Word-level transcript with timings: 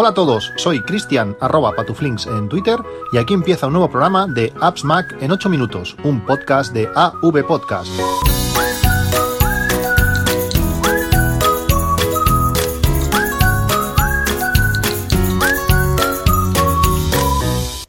Hola 0.00 0.10
a 0.10 0.14
todos, 0.14 0.52
soy 0.54 0.80
Cristian 0.80 1.36
patuflinks 1.40 2.28
en 2.28 2.48
Twitter 2.48 2.78
y 3.12 3.18
aquí 3.18 3.34
empieza 3.34 3.66
un 3.66 3.72
nuevo 3.72 3.90
programa 3.90 4.28
de 4.28 4.52
Apps 4.60 4.84
Mac 4.84 5.16
en 5.20 5.32
8 5.32 5.48
minutos, 5.48 5.96
un 6.04 6.24
podcast 6.24 6.72
de 6.72 6.88
AV 6.94 7.44
Podcast. 7.44 7.90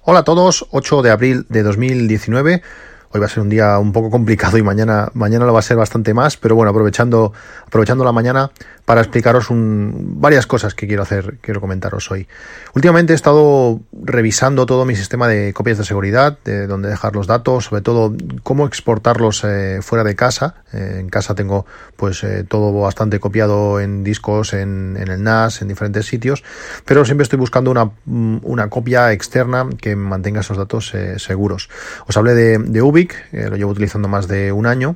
Hola 0.02 0.22
a 0.22 0.24
todos, 0.24 0.66
8 0.72 1.04
de 1.04 1.12
abril 1.12 1.46
de 1.50 1.62
2019. 1.62 2.64
Hoy 3.12 3.20
va 3.20 3.26
a 3.26 3.30
ser 3.30 3.42
un 3.42 3.50
día 3.50 3.78
un 3.78 3.92
poco 3.92 4.10
complicado 4.10 4.58
y 4.58 4.64
mañana, 4.64 5.10
mañana 5.14 5.46
lo 5.46 5.54
va 5.54 5.60
a 5.60 5.64
ser 5.64 5.78
bastante 5.78 6.16
más, 6.16 6.38
pero 6.38 6.56
bueno, 6.56 6.70
aprovechando, 6.70 7.34
aprovechando 7.66 8.04
la 8.04 8.12
mañana 8.12 8.52
para 8.90 9.02
explicaros 9.02 9.52
un, 9.52 10.20
varias 10.20 10.48
cosas 10.48 10.74
que 10.74 10.88
quiero 10.88 11.04
hacer, 11.04 11.38
quiero 11.42 11.62
comentaros 11.62 12.10
hoy. 12.10 12.28
Últimamente 12.74 13.14
he 13.14 13.16
estado 13.16 13.82
revisando 13.94 14.66
todo 14.66 14.84
mi 14.84 14.96
sistema 14.96 15.28
de 15.28 15.54
copias 15.54 15.78
de 15.78 15.86
seguridad, 15.86 16.40
de 16.44 16.66
dónde 16.66 16.90
dejar 16.90 17.14
los 17.14 17.28
datos, 17.28 17.66
sobre 17.66 17.84
todo 17.84 18.12
cómo 18.42 18.66
exportarlos 18.66 19.44
eh, 19.44 19.82
fuera 19.84 20.04
de 20.04 20.16
casa. 20.16 20.64
Eh, 20.74 20.98
en 21.02 21.10
casa 21.10 21.36
tengo 21.36 21.68
pues 21.98 22.24
eh, 22.24 22.44
todo 22.44 22.74
bastante 22.82 23.20
copiado 23.20 23.80
en 23.80 24.04
discos, 24.04 24.54
en, 24.54 24.98
el 24.98 25.22
NAS, 25.22 25.62
en 25.62 25.68
diferentes 25.68 26.08
sitios, 26.08 26.44
pero 26.84 27.06
siempre 27.06 27.22
estoy 27.22 27.38
buscando 27.38 27.70
una, 27.70 27.92
una 28.08 28.72
copia 28.72 29.12
externa 29.12 29.70
que 29.80 29.96
mantenga 29.96 30.40
esos 30.40 30.58
datos 30.58 30.96
seguros. 31.18 31.70
Os 32.08 32.18
hablé 32.18 32.34
de, 32.34 32.58
de 32.58 32.82
Ubic, 32.82 33.32
lo 33.34 33.56
llevo 33.56 33.70
utilizando 33.70 34.08
más 34.08 34.28
de 34.28 34.52
un 34.52 34.66
año, 34.66 34.96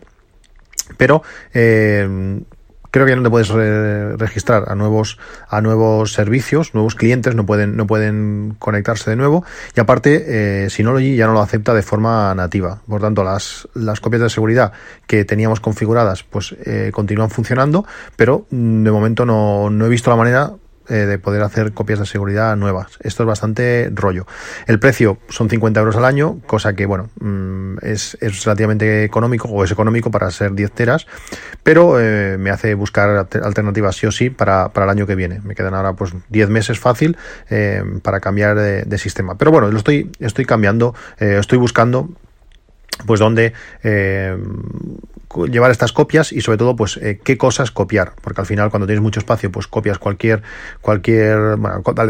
pero 0.97 1.21
creo 2.93 3.07
que 3.07 3.11
ya 3.11 3.15
no 3.15 3.23
te 3.23 3.31
puedes 3.31 3.49
registrar 4.19 4.65
a 4.67 4.75
nuevos 4.75 5.17
a 5.49 5.61
nuevos 5.61 6.13
servicios, 6.13 6.75
nuevos 6.75 6.93
clientes 6.93 7.33
no 7.33 7.43
pueden 7.43 7.75
no 7.75 7.87
pueden 7.87 8.55
conectarse 8.59 9.09
de 9.09 9.15
nuevo 9.15 9.43
y 9.75 9.79
aparte 9.79 10.65
eh, 10.65 10.69
Synology 10.69 11.15
ya 11.15 11.25
no 11.25 11.33
lo 11.33 11.41
acepta 11.41 11.73
de 11.73 11.81
forma 11.81 12.33
nativa. 12.35 12.81
Por 12.87 13.01
tanto, 13.01 13.23
las 13.23 13.67
las 13.73 13.99
copias 13.99 14.21
de 14.21 14.29
seguridad 14.29 14.73
que 15.07 15.25
teníamos 15.25 15.59
configuradas 15.59 16.21
pues 16.21 16.55
eh, 16.65 16.91
continúan 16.93 17.31
funcionando, 17.31 17.83
pero 18.15 18.45
mm, 18.51 18.83
de 18.83 18.91
momento 18.91 19.25
no, 19.25 19.71
no 19.71 19.87
he 19.87 19.89
visto 19.89 20.11
la 20.11 20.15
manera 20.15 20.51
eh, 20.89 21.05
de 21.05 21.17
poder 21.17 21.41
hacer 21.43 21.71
copias 21.71 21.99
de 21.99 22.05
seguridad 22.05 22.57
nuevas. 22.57 22.97
Esto 22.99 23.23
es 23.23 23.27
bastante 23.27 23.89
rollo. 23.93 24.27
El 24.67 24.79
precio 24.79 25.17
son 25.29 25.49
50 25.49 25.79
euros 25.79 25.95
al 25.95 26.03
año, 26.03 26.41
cosa 26.45 26.73
que, 26.73 26.85
bueno, 26.85 27.09
mm, 27.21 27.77
es, 27.83 28.17
es, 28.19 28.43
relativamente 28.43 29.05
económico, 29.05 29.47
o 29.47 29.63
es 29.63 29.71
económico 29.71 30.11
para 30.11 30.29
ser 30.29 30.51
10 30.51 30.71
teras, 30.73 31.07
pero 31.63 31.99
eh, 31.99 32.37
me 32.37 32.49
hace 32.49 32.73
buscar 32.75 33.27
alternativas 33.41 33.95
sí 33.95 34.05
o 34.05 34.11
sí 34.11 34.29
para, 34.29 34.69
para, 34.69 34.85
el 34.85 34.89
año 34.91 35.07
que 35.07 35.15
viene. 35.15 35.41
Me 35.43 35.55
quedan 35.55 35.73
ahora 35.73 35.93
pues 35.93 36.13
10 36.29 36.49
meses 36.49 36.79
fácil 36.79 37.17
eh, 37.49 37.83
para 38.03 38.19
cambiar 38.19 38.55
de, 38.55 38.83
de, 38.83 38.97
sistema. 38.97 39.37
Pero 39.37 39.51
bueno, 39.51 39.71
lo 39.71 39.77
estoy, 39.77 40.11
estoy 40.19 40.45
cambiando, 40.45 40.93
eh, 41.19 41.37
estoy 41.39 41.57
buscando 41.57 42.09
pues 43.05 43.19
donde 43.19 43.53
eh, 43.83 44.37
llevar 45.49 45.71
estas 45.71 45.91
copias 45.91 46.31
y 46.31 46.41
sobre 46.41 46.57
todo 46.57 46.75
pues 46.75 46.97
eh, 46.97 47.19
qué 47.23 47.37
cosas 47.37 47.71
copiar 47.71 48.13
porque 48.21 48.41
al 48.41 48.47
final 48.47 48.69
cuando 48.69 48.85
tienes 48.85 49.01
mucho 49.01 49.19
espacio 49.19 49.51
pues 49.51 49.67
copias 49.67 49.97
cualquier 49.97 50.43
cualquier 50.81 51.57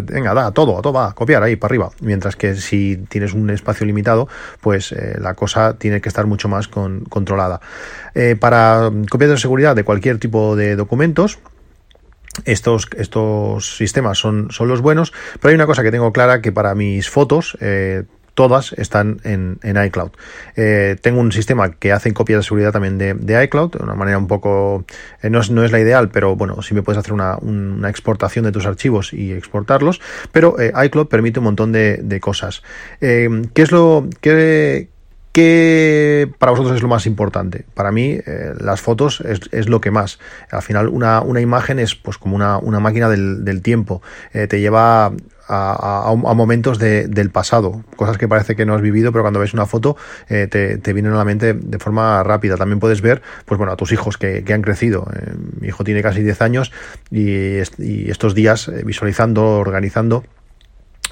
venga 0.03 0.33
da 0.33 0.51
todo 0.51 0.81
todo 0.81 0.93
va 0.93 1.13
copiar 1.13 1.43
ahí 1.43 1.55
para 1.55 1.71
arriba. 1.71 1.91
Mientras 2.01 2.35
que 2.35 2.55
si 2.55 2.97
tienes 3.09 3.33
un 3.33 3.49
espacio 3.49 3.85
limitado 3.85 4.27
pues 4.61 4.91
eh, 4.91 5.15
la 5.19 5.33
cosa 5.33 5.77
tiene 5.77 6.01
que 6.01 6.09
estar 6.09 6.25
mucho 6.25 6.49
más 6.49 6.67
con, 6.67 7.05
controlada. 7.05 7.61
Para 8.39 8.91
copias 9.09 9.31
de 9.31 9.37
seguridad 9.37 9.75
de 9.75 9.83
cualquier 9.83 10.19
tipo 10.19 10.55
de 10.55 10.75
documentos 10.75 11.39
estos, 12.45 12.87
estos 12.97 13.75
sistemas 13.77 14.17
son, 14.17 14.51
son 14.51 14.67
los 14.67 14.81
buenos, 14.81 15.13
pero 15.39 15.49
hay 15.49 15.55
una 15.55 15.65
cosa 15.65 15.83
que 15.83 15.91
tengo 15.91 16.11
clara 16.11 16.41
que 16.41 16.51
para 16.51 16.75
mis 16.75 17.09
fotos 17.09 17.57
todas 18.33 18.73
están 18.73 19.19
en, 19.23 19.59
en 19.63 19.83
iCloud. 19.83 20.11
Eh, 20.55 20.95
tengo 21.01 21.19
un 21.19 21.31
sistema 21.31 21.71
que 21.71 21.91
hace 21.91 22.13
copias 22.13 22.39
de 22.39 22.43
seguridad 22.43 22.71
también 22.71 22.97
de, 22.97 23.43
iCloud, 23.43 23.71
de 23.71 23.83
una 23.83 23.95
manera 23.95 24.17
un 24.17 24.27
poco, 24.27 24.85
eh, 25.21 25.29
no, 25.29 25.39
es, 25.39 25.51
no 25.51 25.63
es 25.63 25.71
la 25.71 25.79
ideal, 25.79 26.09
pero 26.09 26.35
bueno, 26.35 26.61
si 26.61 26.73
me 26.73 26.81
puedes 26.81 26.97
hacer 26.99 27.13
una, 27.13 27.37
una 27.37 27.89
exportación 27.89 28.45
de 28.45 28.51
tus 28.51 28.65
archivos 28.65 29.13
y 29.13 29.31
exportarlos, 29.31 30.01
pero 30.31 30.59
eh, 30.59 30.73
iCloud 30.85 31.07
permite 31.07 31.39
un 31.39 31.45
montón 31.45 31.71
de, 31.71 32.19
cosas. 32.21 32.61
¿Qué 32.99 33.51
es 33.55 33.71
lo 33.71 34.07
que... 34.21 34.89
¿Qué 35.33 36.31
para 36.37 36.51
vosotros 36.51 36.75
es 36.75 36.83
lo 36.83 36.87
más 36.87 37.07
importante? 37.07 37.65
Para 37.73 37.91
mí, 37.91 38.19
las 38.59 38.81
fotos 38.81 39.19
es, 39.21 39.39
es, 39.51 39.67
lo 39.67 39.81
que 39.81 39.89
más. 39.89 40.19
Al 40.51 40.61
final, 40.61 40.89
una, 40.89 41.21
una 41.21 41.41
imagen 41.41 41.79
es 41.79 41.95
pues 41.95 42.19
como 42.19 42.35
una, 42.35 42.59
una 42.59 42.79
máquina 42.79 43.09
del, 43.09 43.43
del 43.43 43.63
tiempo. 43.63 44.03
Te 44.31 44.59
lleva 44.59 45.11
a, 45.47 46.07
a, 46.07 46.11
a 46.11 46.33
momentos 46.33 46.79
de, 46.79 47.07
del 47.07 47.29
pasado, 47.29 47.83
cosas 47.95 48.17
que 48.17 48.27
parece 48.27 48.55
que 48.55 48.65
no 48.65 48.73
has 48.75 48.81
vivido, 48.81 49.11
pero 49.11 49.23
cuando 49.23 49.39
ves 49.39 49.53
una 49.53 49.65
foto 49.65 49.97
eh, 50.29 50.47
te, 50.49 50.77
te, 50.77 50.93
vienen 50.93 51.13
a 51.13 51.17
la 51.17 51.25
mente 51.25 51.53
de 51.53 51.79
forma 51.79 52.23
rápida. 52.23 52.57
También 52.57 52.79
puedes 52.79 53.01
ver, 53.01 53.21
pues 53.45 53.57
bueno, 53.57 53.73
a 53.73 53.75
tus 53.75 53.91
hijos 53.91 54.17
que, 54.17 54.43
que 54.43 54.53
han 54.53 54.61
crecido. 54.61 55.07
Eh, 55.15 55.33
mi 55.59 55.67
hijo 55.67 55.83
tiene 55.83 56.01
casi 56.01 56.21
10 56.23 56.41
años 56.41 56.71
y, 57.11 57.57
y 57.77 58.09
estos 58.09 58.35
días 58.35 58.67
eh, 58.67 58.83
visualizando, 58.85 59.57
organizando 59.57 60.23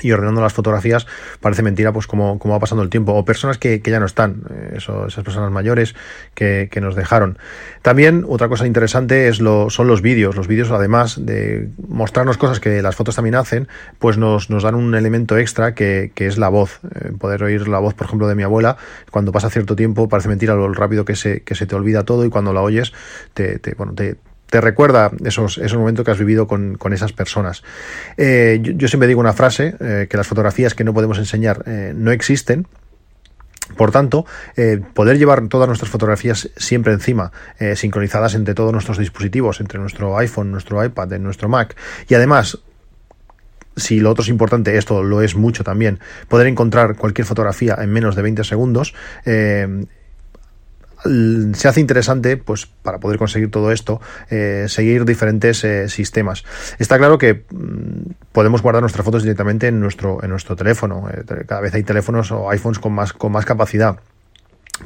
y 0.02 0.12
ordenando 0.12 0.42
las 0.42 0.54
fotografías 0.54 1.08
parece 1.40 1.64
mentira 1.64 1.92
pues 1.92 2.08
como, 2.08 2.40
como 2.40 2.54
va 2.54 2.60
pasando 2.60 2.84
el 2.84 2.90
tiempo. 2.90 3.14
O 3.14 3.26
personas 3.26 3.58
que, 3.58 3.82
que 3.82 3.92
ya 3.92 4.00
no 4.00 4.06
están 4.06 4.44
eh, 4.50 4.78
esas 4.78 5.24
personas 5.24 5.52
mayores 5.52 5.96
que, 6.34 6.70
que, 6.72 6.82
nos 6.82 6.96
dejaron. 6.96 7.38
También 7.82 8.26
otra 8.28 8.48
cosa 8.48 8.66
interesante 8.66 9.28
es 9.28 9.40
lo, 9.40 9.70
son 9.70 9.88
los 9.88 10.02
vídeos. 10.02 10.36
Los 10.36 10.48
vídeos 10.48 10.72
además 10.72 11.24
de 11.26 11.70
mostrarnos 11.88 12.38
cosas 12.38 12.60
que 12.60 12.82
las 12.82 12.96
fotos 12.96 13.16
también 13.16 13.36
hacen 13.36 13.68
pues 14.00 14.18
nos, 14.18 14.50
nos 14.50 14.64
dan 14.64 14.76
un 14.76 14.96
elemento 14.96 15.38
extra 15.38 15.74
que, 15.76 16.12
que 16.16 16.28
es 16.28 16.38
la 16.38 16.50
voz. 16.50 16.80
Eh, 16.96 17.12
poder 17.18 17.44
oír 17.44 17.68
la 17.68 17.80
voz 17.80 17.94
por 17.94 18.08
ejemplo 18.08 18.28
de 18.28 18.36
mi 18.36 18.44
abuela 18.44 18.78
cuando 19.12 19.32
pasa 19.32 19.50
cierto 19.50 19.76
tiempo 19.76 20.10
parece 20.10 20.30
mentira 20.30 20.56
lo 20.56 20.72
rápido 20.74 21.06
que 21.06 21.16
se, 21.16 21.42
que 21.42 21.56
se 21.56 21.66
te 21.66 21.76
olvida 21.76 22.04
todo 22.04 22.26
y 22.26 22.30
cuando 22.30 22.54
la 22.54 22.62
oyes 22.62 22.94
te, 23.34 23.60
te 23.60 23.74
bueno 23.76 23.94
te 23.94 24.18
te 24.52 24.60
recuerda 24.60 25.12
esos, 25.24 25.58
esos 25.58 25.80
momentos 25.80 26.04
que 26.04 26.12
has 26.12 26.20
vivido 26.20 26.46
con, 26.46 26.76
con 26.78 26.92
esas 26.92 27.14
personas. 27.14 27.64
Eh, 28.18 28.60
yo, 28.62 28.90
siempre 28.90 29.08
digo 29.08 29.22
una 29.22 29.32
frase, 29.32 29.76
eh, 29.80 30.08
que 30.10 30.18
las 30.18 30.28
fotografías 30.28 30.76
que 30.76 30.84
no 30.84 30.94
podemos 30.94 31.18
enseñar 31.18 31.64
eh, 31.66 31.94
no 31.96 32.12
existen, 32.12 32.68
por 33.78 33.92
tanto, 33.92 34.26
poder 34.94 35.18
llevar 35.18 35.48
todas 35.48 35.66
nuestras 35.66 35.90
fotografías 35.90 36.50
siempre 36.58 36.92
encima, 36.92 37.32
sincronizadas 37.76 38.36
entre 38.36 38.54
todos 38.54 38.74
nuestros 38.74 38.98
dispositivos, 38.98 39.62
entre 39.62 39.80
nuestro 39.80 40.18
iPhone, 40.18 40.52
nuestro 40.52 40.84
iPad, 40.84 41.18
nuestro 41.20 41.48
Mac, 41.48 41.78
y 42.10 42.14
además 42.14 42.60
si 43.78 44.02
lo 44.02 44.10
otro 44.10 44.24
es 44.24 44.28
importante, 44.28 44.78
esto 44.78 45.04
lo 45.04 45.22
es 45.22 45.38
mucho 45.38 45.64
también, 45.64 46.02
poder 46.28 46.48
encontrar 46.48 46.98
cualquier 46.98 47.26
fotografía 47.26 47.78
en 47.80 47.94
menos 47.94 48.18
de 48.18 48.24
20 48.24 48.44
segundos, 48.44 48.94
se 51.04 51.68
hace 51.68 51.82
interesante, 51.82 52.38
pues 52.38 52.66
para 52.66 53.00
poder 53.00 53.18
conseguir 53.18 53.50
todo 53.50 53.72
esto, 53.72 54.02
eh, 54.30 54.66
seguir 54.68 55.06
diferentes 55.06 55.64
eh, 55.64 55.90
sistemas. 55.90 56.44
Está 56.80 56.98
claro 56.98 57.18
que 57.18 57.46
mmm, 57.50 58.12
podemos 58.32 58.62
guardar 58.62 58.82
nuestras 58.82 59.06
fotos 59.06 59.24
directamente 59.24 59.68
en 59.68 59.80
nuestro, 59.80 60.24
en 60.24 60.30
nuestro 60.30 60.56
teléfono. 60.56 61.10
Eh, 61.10 61.24
cada 61.48 61.62
vez 61.62 61.74
hay 61.74 61.84
teléfonos 61.84 62.32
o 62.32 62.50
iPhones 62.52 62.80
con 62.80 62.94
más, 62.94 63.14
con 63.14 63.32
más 63.32 63.46
capacidad. 63.46 64.00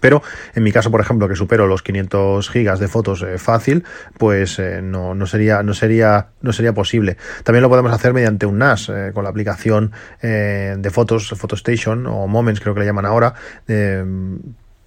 Pero 0.01 0.21
en 0.53 0.63
mi 0.63 0.73
caso, 0.73 0.91
por 0.91 0.99
ejemplo, 0.99 1.29
que 1.29 1.35
supero 1.35 1.67
los 1.67 1.81
500 1.81 2.49
gigas 2.49 2.79
de 2.79 2.89
fotos 2.89 3.25
fácil, 3.37 3.85
pues 4.17 4.59
no, 4.83 5.15
no, 5.15 5.25
sería, 5.25 5.63
no, 5.63 5.73
sería, 5.73 6.31
no 6.41 6.51
sería 6.51 6.73
posible. 6.73 7.15
También 7.45 7.61
lo 7.61 7.69
podemos 7.69 7.93
hacer 7.93 8.11
mediante 8.13 8.45
un 8.45 8.57
NAS, 8.57 8.91
con 9.13 9.23
la 9.23 9.29
aplicación 9.29 9.93
de 10.21 10.89
fotos, 10.91 11.33
PhotoStation 11.37 12.07
o 12.07 12.27
Moments, 12.27 12.59
creo 12.59 12.73
que 12.73 12.81
le 12.81 12.87
llaman 12.87 13.05
ahora 13.05 13.35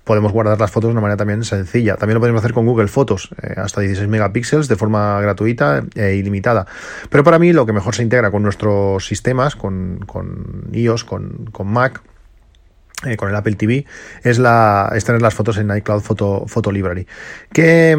podemos 0.09 0.33
guardar 0.33 0.59
las 0.59 0.71
fotos 0.71 0.89
de 0.89 0.93
una 0.93 1.03
manera 1.03 1.19
también 1.19 1.45
sencilla. 1.45 1.97
También 1.97 2.15
lo 2.15 2.21
podemos 2.21 2.41
hacer 2.41 2.55
con 2.55 2.65
Google 2.65 2.89
Fotos, 2.89 3.29
eh, 3.43 3.53
hasta 3.59 3.83
16 3.83 4.09
megapíxeles 4.09 4.67
de 4.67 4.75
forma 4.75 5.21
gratuita 5.21 5.85
e 5.95 6.15
ilimitada. 6.15 6.67
Pero 7.11 7.23
para 7.23 7.39
mí 7.39 7.53
lo 7.53 7.67
que 7.67 7.75
mejor 7.75 7.95
se 7.95 8.03
integra 8.03 8.31
con 8.31 8.43
nuestros 8.43 9.07
sistemas, 9.07 9.55
con, 9.55 9.99
con 10.06 10.71
iOS, 10.73 11.05
con, 11.05 11.50
con 11.53 11.71
Mac, 11.71 12.00
eh, 13.05 13.19
con 13.19 13.29
el 13.29 13.37
Apple 13.37 13.56
TV, 13.56 13.85
es, 14.23 14.38
la, 14.38 14.91
es 14.94 15.05
tener 15.05 15.21
las 15.21 15.35
fotos 15.35 15.59
en 15.59 15.77
iCloud 15.77 16.00
Photo, 16.00 16.44
Photo 16.47 16.73
Library. 16.73 17.06
Que 17.53 17.94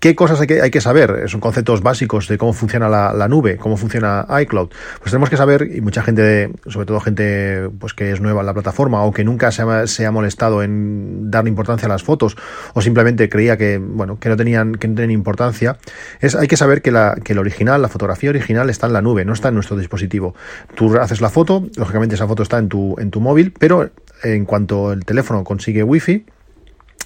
¿Qué 0.00 0.14
cosas 0.14 0.40
hay 0.40 0.46
que, 0.46 0.62
hay 0.62 0.70
que 0.70 0.80
saber? 0.80 1.28
Son 1.28 1.40
conceptos 1.40 1.82
básicos 1.82 2.28
de 2.28 2.38
cómo 2.38 2.52
funciona 2.52 2.88
la, 2.88 3.28
nube, 3.28 3.56
cómo 3.56 3.76
funciona 3.76 4.24
iCloud. 4.42 4.68
Pues 5.00 5.10
tenemos 5.10 5.28
que 5.28 5.36
saber, 5.36 5.68
y 5.74 5.80
mucha 5.80 6.04
gente, 6.04 6.52
sobre 6.68 6.86
todo 6.86 7.00
gente 7.00 7.68
pues 7.80 7.94
que 7.94 8.12
es 8.12 8.20
nueva 8.20 8.40
en 8.40 8.46
la 8.46 8.54
plataforma 8.54 9.02
o 9.02 9.12
que 9.12 9.24
nunca 9.24 9.50
se 9.50 9.62
ha, 10.06 10.10
molestado 10.12 10.62
en 10.62 11.32
darle 11.32 11.50
importancia 11.50 11.86
a 11.86 11.88
las 11.88 12.04
fotos 12.04 12.36
o 12.74 12.80
simplemente 12.80 13.28
creía 13.28 13.56
que, 13.56 13.78
bueno, 13.78 14.20
que 14.20 14.28
no 14.28 14.36
tenían, 14.36 14.76
que 14.76 14.86
no 14.86 14.94
tenían 14.94 15.10
importancia, 15.10 15.78
es, 16.20 16.36
hay 16.36 16.46
que 16.46 16.56
saber 16.56 16.80
que, 16.80 16.92
la, 16.92 17.16
que 17.24 17.32
el 17.32 17.40
original, 17.40 17.82
la 17.82 17.88
fotografía 17.88 18.30
original 18.30 18.70
está 18.70 18.86
en 18.86 18.92
la 18.92 19.02
nube, 19.02 19.24
no 19.24 19.32
está 19.32 19.48
en 19.48 19.54
nuestro 19.54 19.76
dispositivo. 19.76 20.36
Tú 20.76 20.96
haces 20.96 21.20
la 21.20 21.28
foto, 21.28 21.66
lógicamente 21.76 22.14
esa 22.14 22.28
foto 22.28 22.44
está 22.44 22.58
en 22.58 22.68
tu, 22.68 22.94
en 23.00 23.10
tu 23.10 23.20
móvil, 23.20 23.52
pero 23.58 23.90
en 24.22 24.44
cuanto 24.44 24.92
el 24.92 25.04
teléfono 25.04 25.42
consigue 25.42 25.82
wifi, 25.82 26.24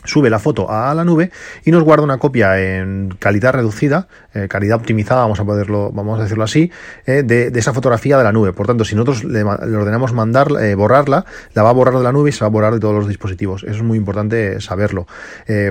sube 0.04 0.30
la 0.30 0.38
foto 0.38 0.70
a 0.70 0.94
la 0.94 1.04
nube 1.04 1.30
y 1.64 1.70
nos 1.70 1.82
guarda 1.82 2.04
una 2.04 2.18
copia 2.18 2.60
en 2.60 3.14
calidad 3.18 3.52
reducida, 3.52 4.08
eh, 4.34 4.48
calidad 4.48 4.78
optimizada, 4.78 5.22
vamos 5.22 5.40
a 5.40 5.44
poderlo, 5.44 5.90
vamos 5.92 6.18
a 6.18 6.22
decirlo 6.24 6.44
así, 6.44 6.70
eh, 7.06 7.22
de, 7.22 7.52
esa 7.54 7.72
fotografía 7.72 8.18
de 8.18 8.24
la 8.24 8.32
nube. 8.32 8.52
Por 8.52 8.66
tanto, 8.66 8.84
si 8.84 8.94
nosotros 8.94 9.24
le, 9.24 9.42
ordenamos 9.44 10.12
mandar, 10.12 10.48
eh, 10.60 10.74
borrarla, 10.74 11.24
la 11.54 11.62
va 11.62 11.70
a 11.70 11.72
borrar 11.72 11.96
de 11.96 12.02
la 12.02 12.12
nube 12.12 12.30
y 12.30 12.32
se 12.32 12.40
va 12.40 12.46
a 12.46 12.50
borrar 12.50 12.74
de 12.74 12.80
todos 12.80 12.94
los 12.94 13.08
dispositivos. 13.08 13.62
Eso 13.62 13.76
es 13.76 13.82
muy 13.82 13.98
importante 13.98 14.60
saberlo. 14.60 15.06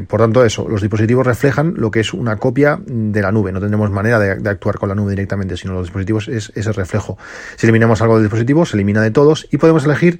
por 0.07 0.19
tanto, 0.19 0.45
eso, 0.45 0.67
los 0.67 0.81
dispositivos 0.81 1.25
reflejan 1.25 1.73
lo 1.77 1.91
que 1.91 1.99
es 2.01 2.13
una 2.13 2.37
copia 2.37 2.79
de 2.85 3.21
la 3.21 3.31
nube. 3.31 3.51
No 3.51 3.59
tendremos 3.59 3.89
manera 3.91 4.19
de, 4.19 4.49
actuar 4.49 4.77
con 4.77 4.89
la 4.89 4.95
nube 4.95 5.11
directamente, 5.11 5.57
sino 5.57 5.73
los 5.73 5.83
dispositivos 5.83 6.27
es 6.27 6.51
ese 6.55 6.71
reflejo. 6.71 7.17
Si 7.55 7.65
eliminamos 7.65 8.01
algo 8.01 8.15
del 8.15 8.25
dispositivo, 8.25 8.65
se 8.65 8.77
elimina 8.77 9.01
de 9.01 9.11
todos 9.11 9.47
y 9.51 9.57
podemos 9.57 9.85
elegir 9.85 10.19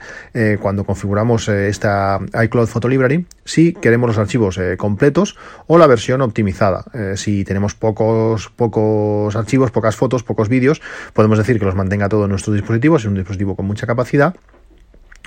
cuando 0.60 0.84
configuramos 0.84 1.48
esta 1.48 2.20
iCloud 2.44 2.68
Photo 2.68 2.88
Library 2.88 3.26
si 3.46 3.74
queremos 3.74 4.01
los 4.08 4.18
archivos 4.18 4.58
eh, 4.58 4.78
completos 4.78 5.38
o 5.68 5.78
la 5.78 5.88
versión 5.88 6.22
optimizada. 6.22 6.86
Eh, 6.94 7.14
si 7.18 7.44
tenemos 7.44 7.76
pocos, 7.76 8.50
pocos 8.50 9.36
archivos, 9.36 9.72
pocas 9.72 9.96
fotos, 9.96 10.24
pocos 10.24 10.50
vídeos, 10.50 10.82
podemos 11.14 11.38
decir 11.38 11.60
que 11.60 11.66
los 11.66 11.76
mantenga 11.76 12.10
todo 12.10 12.26
en 12.26 12.30
nuestro 12.30 12.54
dispositivo, 12.54 12.98
es 12.98 13.06
un 13.06 13.16
dispositivo 13.16 13.56
con 13.56 13.66
mucha 13.66 13.88
capacidad 13.88 14.36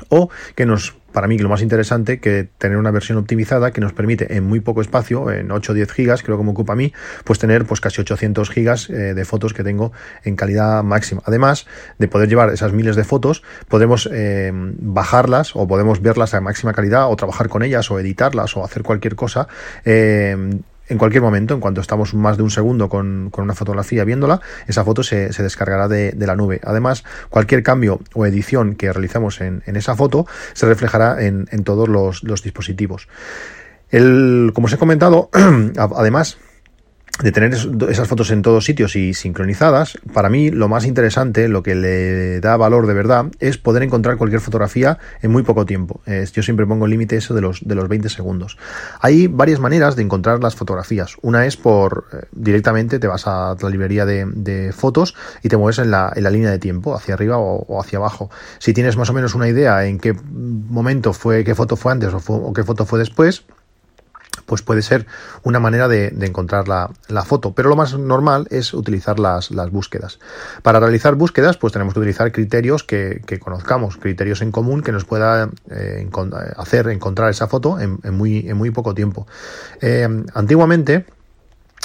o 0.08 0.30
que 0.54 0.66
nos, 0.66 0.94
para 1.12 1.28
mí 1.28 1.38
lo 1.38 1.48
más 1.48 1.62
interesante, 1.62 2.20
que 2.20 2.48
tener 2.58 2.76
una 2.76 2.90
versión 2.90 3.18
optimizada 3.18 3.70
que 3.72 3.80
nos 3.80 3.92
permite 3.92 4.36
en 4.36 4.44
muy 4.44 4.60
poco 4.60 4.80
espacio, 4.80 5.30
en 5.30 5.50
8 5.50 5.72
o 5.72 5.74
10 5.74 5.92
gigas, 5.92 6.22
creo 6.22 6.36
que 6.38 6.44
me 6.44 6.50
ocupa 6.50 6.72
a 6.72 6.76
mí, 6.76 6.92
pues 7.24 7.38
tener 7.38 7.64
pues 7.64 7.80
casi 7.80 8.00
800 8.00 8.50
gigas 8.50 8.90
eh, 8.90 9.14
de 9.14 9.24
fotos 9.24 9.54
que 9.54 9.64
tengo 9.64 9.92
en 10.24 10.36
calidad 10.36 10.82
máxima. 10.82 11.22
Además 11.24 11.66
de 11.98 12.08
poder 12.08 12.28
llevar 12.28 12.50
esas 12.50 12.72
miles 12.72 12.96
de 12.96 13.04
fotos, 13.04 13.42
podemos 13.68 14.08
eh, 14.12 14.50
bajarlas 14.52 15.56
o 15.56 15.66
podemos 15.66 16.02
verlas 16.02 16.34
a 16.34 16.40
máxima 16.40 16.72
calidad 16.72 17.10
o 17.10 17.16
trabajar 17.16 17.48
con 17.48 17.62
ellas 17.62 17.90
o 17.90 17.98
editarlas 17.98 18.56
o 18.56 18.64
hacer 18.64 18.82
cualquier 18.82 19.14
cosa 19.14 19.48
eh, 19.84 20.36
en 20.88 20.98
cualquier 20.98 21.22
momento, 21.22 21.54
en 21.54 21.60
cuanto 21.60 21.80
estamos 21.80 22.14
más 22.14 22.36
de 22.36 22.42
un 22.42 22.50
segundo 22.50 22.88
con, 22.88 23.30
una 23.36 23.54
fotografía 23.54 24.04
viéndola, 24.04 24.40
esa 24.66 24.84
foto 24.84 25.02
se, 25.02 25.28
descargará 25.28 25.88
de, 25.88 26.14
la 26.18 26.36
nube. 26.36 26.60
Además, 26.64 27.04
cualquier 27.30 27.62
cambio 27.62 28.00
o 28.14 28.26
edición 28.26 28.74
que 28.74 28.92
realicemos 28.92 29.40
en, 29.40 29.62
esa 29.66 29.96
foto 29.96 30.26
se 30.52 30.66
reflejará 30.66 31.24
en, 31.24 31.64
todos 31.64 31.88
los, 31.88 32.22
los 32.22 32.42
dispositivos. 32.42 33.08
El, 33.90 34.52
como 34.54 34.66
os 34.66 34.72
he 34.72 34.78
comentado, 34.78 35.30
además, 35.96 36.38
de 37.22 37.32
tener 37.32 37.54
esas 37.54 38.08
fotos 38.08 38.30
en 38.30 38.42
todos 38.42 38.64
sitios 38.64 38.96
y 38.96 39.14
sincronizadas, 39.14 39.98
para 40.12 40.28
mí 40.28 40.50
lo 40.50 40.68
más 40.68 40.84
interesante, 40.84 41.48
lo 41.48 41.62
que 41.62 41.74
le 41.74 42.40
da 42.40 42.56
valor 42.56 42.86
de 42.86 42.94
verdad, 42.94 43.26
es 43.40 43.58
poder 43.58 43.82
encontrar 43.82 44.16
cualquier 44.16 44.40
fotografía 44.40 44.98
en 45.22 45.30
muy 45.30 45.42
poco 45.42 45.64
tiempo. 45.66 46.00
yo 46.06 46.42
siempre 46.42 46.66
pongo 46.66 46.86
el 46.86 46.90
límite 46.90 47.16
eso 47.16 47.34
de 47.34 47.40
los, 47.40 47.66
de 47.66 47.74
los 47.74 47.88
20 47.88 48.08
segundos. 48.08 48.58
Hay 49.00 49.26
varias 49.26 49.60
maneras 49.60 49.96
de 49.96 50.02
encontrar 50.02 50.42
las 50.42 50.54
fotografías. 50.54 51.16
Una 51.22 51.46
es 51.46 51.56
por 51.56 52.06
eh, 52.12 52.26
directamente 52.32 52.98
te 52.98 53.06
vas 53.06 53.26
a 53.26 53.56
la 53.60 53.70
librería 53.70 54.04
de, 54.06 54.72
fotos 54.72 55.14
y 55.42 55.48
te 55.48 55.56
mueves 55.56 55.78
en 55.78 55.90
la, 55.90 56.12
en 56.14 56.22
la, 56.22 56.30
línea 56.30 56.50
de 56.50 56.58
tiempo, 56.58 56.94
hacia 56.94 57.14
arriba 57.14 57.38
o, 57.38 57.80
hacia 57.80 57.98
abajo. 57.98 58.30
Si 58.58 58.72
tienes 58.72 58.96
más 58.96 59.10
o 59.10 59.12
menos 59.12 59.34
una 59.34 59.48
idea 59.48 59.84
en 59.86 59.98
qué 59.98 60.12
momento 60.12 61.12
fue, 61.12 61.44
qué 61.44 61.54
foto 61.54 61.76
fue 61.76 61.92
antes 61.92 62.12
o, 62.12 62.18
o 62.26 62.52
qué 62.52 62.64
foto 62.64 62.86
fue 62.86 62.98
después, 62.98 63.44
pues 64.46 64.62
puede 64.62 64.82
ser 64.82 65.06
una 65.42 65.60
manera 65.60 65.88
de, 65.88 66.08
encontrar 66.20 66.68
la, 66.68 67.24
foto. 67.24 67.52
Pero 67.52 67.68
lo 67.68 67.76
más 67.76 67.98
normal 67.98 68.46
es 68.50 68.74
utilizar 68.74 69.18
las, 69.18 69.50
búsquedas. 69.70 70.18
Para 70.62 70.80
realizar 70.80 71.14
búsquedas, 71.14 71.56
pues 71.56 71.72
tenemos 71.72 71.94
que 71.94 72.00
utilizar 72.00 72.32
criterios 72.32 72.84
que, 72.84 73.20
conozcamos, 73.40 73.96
criterios 73.96 74.42
en 74.42 74.52
común 74.52 74.82
que 74.82 74.92
nos 74.92 75.04
pueda 75.04 75.50
eh, 75.70 76.08
hacer 76.56 76.88
encontrar 76.88 77.30
esa 77.30 77.46
foto 77.46 77.78
en, 77.80 77.98
muy, 78.14 78.70
poco 78.70 78.94
tiempo. 78.94 79.26
Eh, 79.80 80.08
antiguamente, 80.34 81.06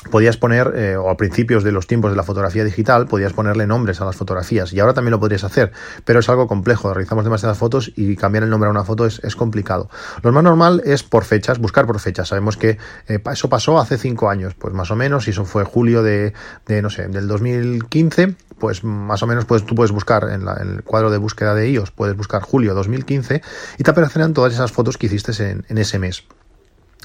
podías 0.09 0.37
poner, 0.37 0.73
eh, 0.75 0.95
o 0.95 1.09
a 1.09 1.17
principios 1.17 1.63
de 1.63 1.71
los 1.71 1.87
tiempos 1.87 2.11
de 2.11 2.17
la 2.17 2.23
fotografía 2.23 2.63
digital, 2.63 3.07
podías 3.07 3.33
ponerle 3.33 3.67
nombres 3.67 3.99
a 4.01 4.05
las 4.05 4.15
fotografías 4.15 4.71
y 4.73 4.79
ahora 4.79 4.93
también 4.93 5.11
lo 5.11 5.19
podrías 5.19 5.43
hacer, 5.43 5.71
pero 6.05 6.19
es 6.19 6.29
algo 6.29 6.47
complejo, 6.47 6.93
realizamos 6.93 7.23
demasiadas 7.23 7.57
fotos 7.57 7.91
y 7.95 8.15
cambiar 8.15 8.43
el 8.43 8.49
nombre 8.49 8.67
a 8.67 8.71
una 8.71 8.83
foto 8.83 9.05
es, 9.05 9.19
complicado. 9.35 9.89
Lo 10.21 10.31
más 10.31 10.43
normal 10.43 10.81
es 10.85 11.03
por 11.03 11.23
fechas, 11.23 11.59
buscar 11.59 11.85
por 11.85 11.99
fechas. 11.99 12.27
Sabemos 12.29 12.57
que 12.57 12.77
eh, 13.07 13.19
eso 13.31 13.49
pasó 13.49 13.79
hace 13.79 13.97
cinco 13.97 14.29
años, 14.29 14.53
pues 14.55 14.73
más 14.73 14.91
o 14.91 14.95
menos, 14.95 15.27
y 15.27 15.31
eso 15.31 15.45
fue 15.45 15.63
julio 15.63 16.03
de, 16.03 16.33
de 16.65 16.81
no 16.81 16.89
sé, 16.89 17.07
del 17.07 17.27
2015, 17.27 18.35
pues 18.57 18.83
más 18.83 19.23
o 19.23 19.27
menos 19.27 19.45
pues, 19.45 19.65
tú 19.65 19.75
puedes 19.75 19.91
buscar 19.91 20.29
en, 20.29 20.47
el 20.47 20.83
cuadro 20.83 21.09
de 21.09 21.17
búsqueda 21.17 21.53
de 21.55 21.69
iOS, 21.69 21.91
puedes 21.91 22.15
buscar 22.15 22.41
julio 22.41 22.73
2015 22.73 23.41
y 23.77 23.83
te 23.83 23.91
aparecerán 23.91 24.33
todas 24.33 24.53
esas 24.53 24.71
fotos 24.71 24.97
que 24.97 25.07
hiciste 25.07 25.31
en, 25.49 25.65
en 25.69 25.77
ese 25.77 25.99
mes 25.99 26.25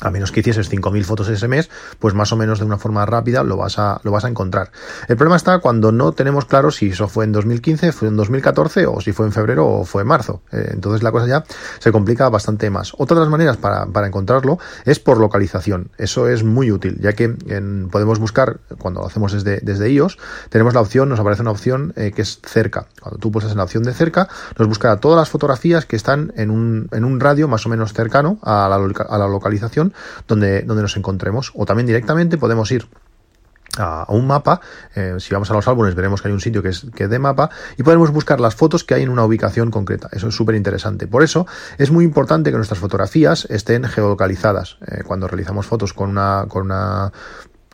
a 0.01 0.11
menos 0.11 0.33
que 0.33 0.41
hicieses 0.41 0.71
5.000 0.71 1.05
fotos 1.05 1.29
ese 1.29 1.49
mes, 1.49 1.71
pues 1.99 2.15
más 2.15 2.33
o 2.33 2.37
menos 2.37 2.59
de 2.59 2.65
una 2.65 2.79
forma 2.79 3.07
rápida 3.07 3.43
lo 3.45 3.57
vas, 3.57 3.79
a, 3.79 4.01
lo 4.03 4.11
vas 4.11 4.25
a 4.25 4.29
encontrar. 4.29 4.71
El 5.09 5.17
problema 5.17 5.37
está 5.37 5.59
cuando 5.61 5.93
no 5.93 6.13
tenemos 6.13 6.47
claro 6.47 6.71
si 6.71 6.89
eso 6.89 7.09
fue 7.09 7.25
en 7.25 7.33
2015, 7.33 7.93
fue 7.93 8.09
en 8.09 8.17
2014 8.17 8.87
o 8.87 9.01
si 9.01 9.13
fue 9.13 9.27
en 9.27 9.33
febrero 9.33 9.67
o 9.67 9.85
fue 9.85 10.03
en 10.03 10.09
marzo. 10.09 10.43
Eh, 10.51 10.71
entonces 10.73 11.03
la 11.03 11.13
cosa 11.13 11.27
ya 11.27 11.45
se 11.79 11.93
complica 11.93 12.29
bastante 12.29 12.71
más. 12.71 12.93
Otra 12.99 13.15
de 13.15 13.21
las 13.21 13.31
maneras 13.31 13.57
para, 13.57 14.07
encontrarlo 14.07 14.59
es 14.85 14.99
por 14.99 15.19
localización. 15.19 15.91
Eso 15.97 16.29
es 16.29 16.43
muy 16.45 16.71
útil, 16.71 16.99
ya 17.01 17.13
que 17.13 17.29
podemos 17.91 18.19
buscar, 18.19 18.61
cuando 18.79 19.01
lo 19.01 19.07
hacemos 19.07 19.33
desde, 19.33 19.61
desde 19.61 19.91
iOS, 19.91 20.19
tenemos 20.51 20.75
la 20.75 20.81
opción, 20.81 21.09
nos 21.09 21.21
aparece 21.21 21.43
una 21.43 21.53
opción 21.53 21.93
eh, 21.97 22.13
que 22.15 22.23
es 22.23 22.41
cerca. 22.45 22.87
Cuando 23.01 23.19
tú 23.19 23.31
pulsas 23.31 23.53
en 23.53 23.59
la 23.59 23.65
opción 23.65 23.85
de 23.85 23.95
cerca, 23.95 24.29
nos 24.59 24.69
buscará 24.69 24.97
todas 24.99 25.19
las 25.19 25.31
fotografías 25.31 25.87
que 25.87 25.97
están 25.97 26.33
en 26.37 26.51
un, 26.51 26.89
en 26.93 27.05
un 27.05 27.21
radio 27.21 27.49
más 27.49 27.65
o 27.65 27.69
menos 27.69 27.93
cercano 27.93 28.39
a 28.43 28.69
la 28.69 29.29
localización 29.29 29.84
donde, 30.29 30.63
donde 30.63 30.83
nos 30.83 30.97
encontremos. 30.97 31.53
O 31.55 31.67
también 31.67 31.87
directamente 31.87 32.39
podemos 32.39 32.71
ir 32.71 32.87
a, 33.79 34.07
un 34.09 34.27
mapa, 34.27 34.61
eh, 34.95 35.17
si 35.19 35.33
vamos 35.33 35.51
a 35.51 35.55
los 35.55 35.67
álbumes 35.69 35.95
veremos 35.95 36.23
que 36.23 36.29
hay 36.29 36.35
un 36.35 36.41
sitio 36.41 36.63
que 36.63 36.69
es 36.69 36.87
que 36.95 37.09
de 37.09 37.19
mapa 37.19 37.51
y 37.77 37.83
podemos 37.83 38.11
buscar 38.11 38.41
las 38.41 38.55
fotos 38.55 38.85
que 38.85 38.95
hay 38.95 39.03
en 39.03 39.09
una 39.09 39.25
ubicación 39.25 39.71
concreta. 39.71 40.09
Eso 40.13 40.29
es 40.29 40.35
súper 40.35 40.55
interesante. 40.55 41.07
Por 41.07 41.23
eso 41.23 41.47
es 41.79 41.91
muy 41.91 42.05
importante 42.05 42.51
que 42.51 42.57
nuestras 42.57 42.79
fotografías 42.79 43.47
estén 43.51 43.85
geolocalizadas. 43.85 44.79
Eh, 44.87 45.03
cuando 45.05 45.29
realizamos 45.29 45.67
fotos 45.67 45.93
con 45.93 46.11
una, 46.11 46.47
con 46.49 46.63
una 46.63 47.13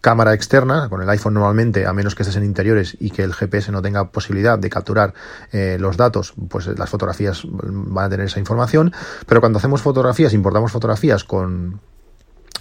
cámara 0.01 0.33
externa, 0.33 0.89
con 0.89 1.03
el 1.03 1.11
iPhone 1.11 1.35
normalmente, 1.35 1.87
a 1.87 1.93
menos 1.93 2.15
que 2.15 2.23
estés 2.23 2.37
en 2.37 2.45
interiores 2.45 2.97
y 2.99 3.11
que 3.11 3.23
el 3.23 3.35
GPS 3.35 3.71
no 3.71 3.83
tenga 3.83 4.11
posibilidad 4.11 4.59
de 4.59 4.71
capturar 4.71 5.13
eh, 5.53 5.77
los 5.79 5.99
datos, 5.99 6.33
pues 6.49 6.67
las 6.67 6.89
fotografías 6.89 7.43
van 7.45 8.07
a 8.07 8.09
tener 8.09 8.27
esa 8.27 8.41
información. 8.41 8.93
Pero 9.27 9.41
cuando 9.41 9.59
hacemos 9.59 9.83
fotografías, 9.83 10.33
importamos 10.33 10.73
fotografías 10.73 11.25
con, 11.25 11.81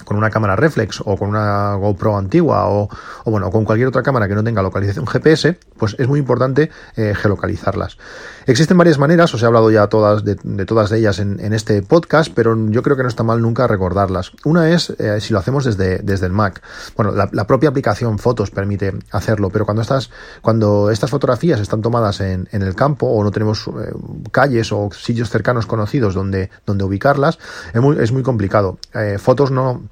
con 0.03 0.17
una 0.17 0.29
cámara 0.29 0.55
reflex 0.55 1.01
o 1.05 1.17
con 1.17 1.29
una 1.29 1.75
GoPro 1.75 2.17
antigua 2.17 2.67
o, 2.67 2.89
o, 3.25 3.31
bueno 3.31 3.49
con 3.51 3.65
cualquier 3.65 3.87
otra 3.87 4.03
cámara 4.03 4.27
que 4.27 4.35
no 4.35 4.43
tenga 4.43 4.61
localización 4.61 5.05
GPS 5.05 5.57
pues 5.77 5.95
es 5.97 6.07
muy 6.07 6.19
importante 6.19 6.69
eh, 6.95 7.13
geolocalizarlas. 7.15 7.97
Existen 8.45 8.77
varias 8.77 8.97
maneras 8.97 9.33
os 9.33 9.43
he 9.43 9.45
hablado 9.45 9.71
ya 9.71 9.87
todas 9.87 10.23
de, 10.23 10.35
todas 10.65 10.91
ellas 10.91 11.19
en, 11.19 11.39
este 11.53 11.81
podcast 11.81 12.31
pero 12.33 12.55
yo 12.69 12.83
creo 12.83 12.97
que 12.97 13.03
no 13.03 13.09
está 13.09 13.23
mal 13.23 13.41
nunca 13.41 13.67
recordarlas. 13.67 14.31
Una 14.43 14.69
es 14.69 14.89
eh, 14.91 15.19
si 15.21 15.33
lo 15.33 15.39
hacemos 15.39 15.65
desde, 15.65 15.99
desde 15.99 16.25
el 16.25 16.31
Mac. 16.31 16.61
Bueno 16.95 17.11
la, 17.11 17.47
propia 17.47 17.69
aplicación 17.69 18.19
fotos 18.19 18.51
permite 18.51 18.93
hacerlo 19.11 19.49
pero 19.49 19.65
cuando 19.65 19.81
estas 19.81 20.11
cuando 20.41 20.89
estas 20.91 21.09
fotografías 21.09 21.59
están 21.59 21.81
tomadas 21.81 22.21
en, 22.21 22.47
en 22.51 22.61
el 22.61 22.75
campo 22.75 23.07
o 23.07 23.23
no 23.23 23.31
tenemos 23.31 23.67
eh, 23.67 23.91
calles 24.31 24.71
o 24.71 24.89
sitios 24.91 25.29
cercanos 25.29 25.65
conocidos 25.65 26.13
donde 26.13 26.49
donde 26.65 26.83
ubicarlas 26.83 27.39
es 27.73 27.81
muy, 27.81 27.97
es 27.99 28.11
muy 28.11 28.23
complicado. 28.23 28.77
Fotos 29.17 29.51
no 29.51 29.88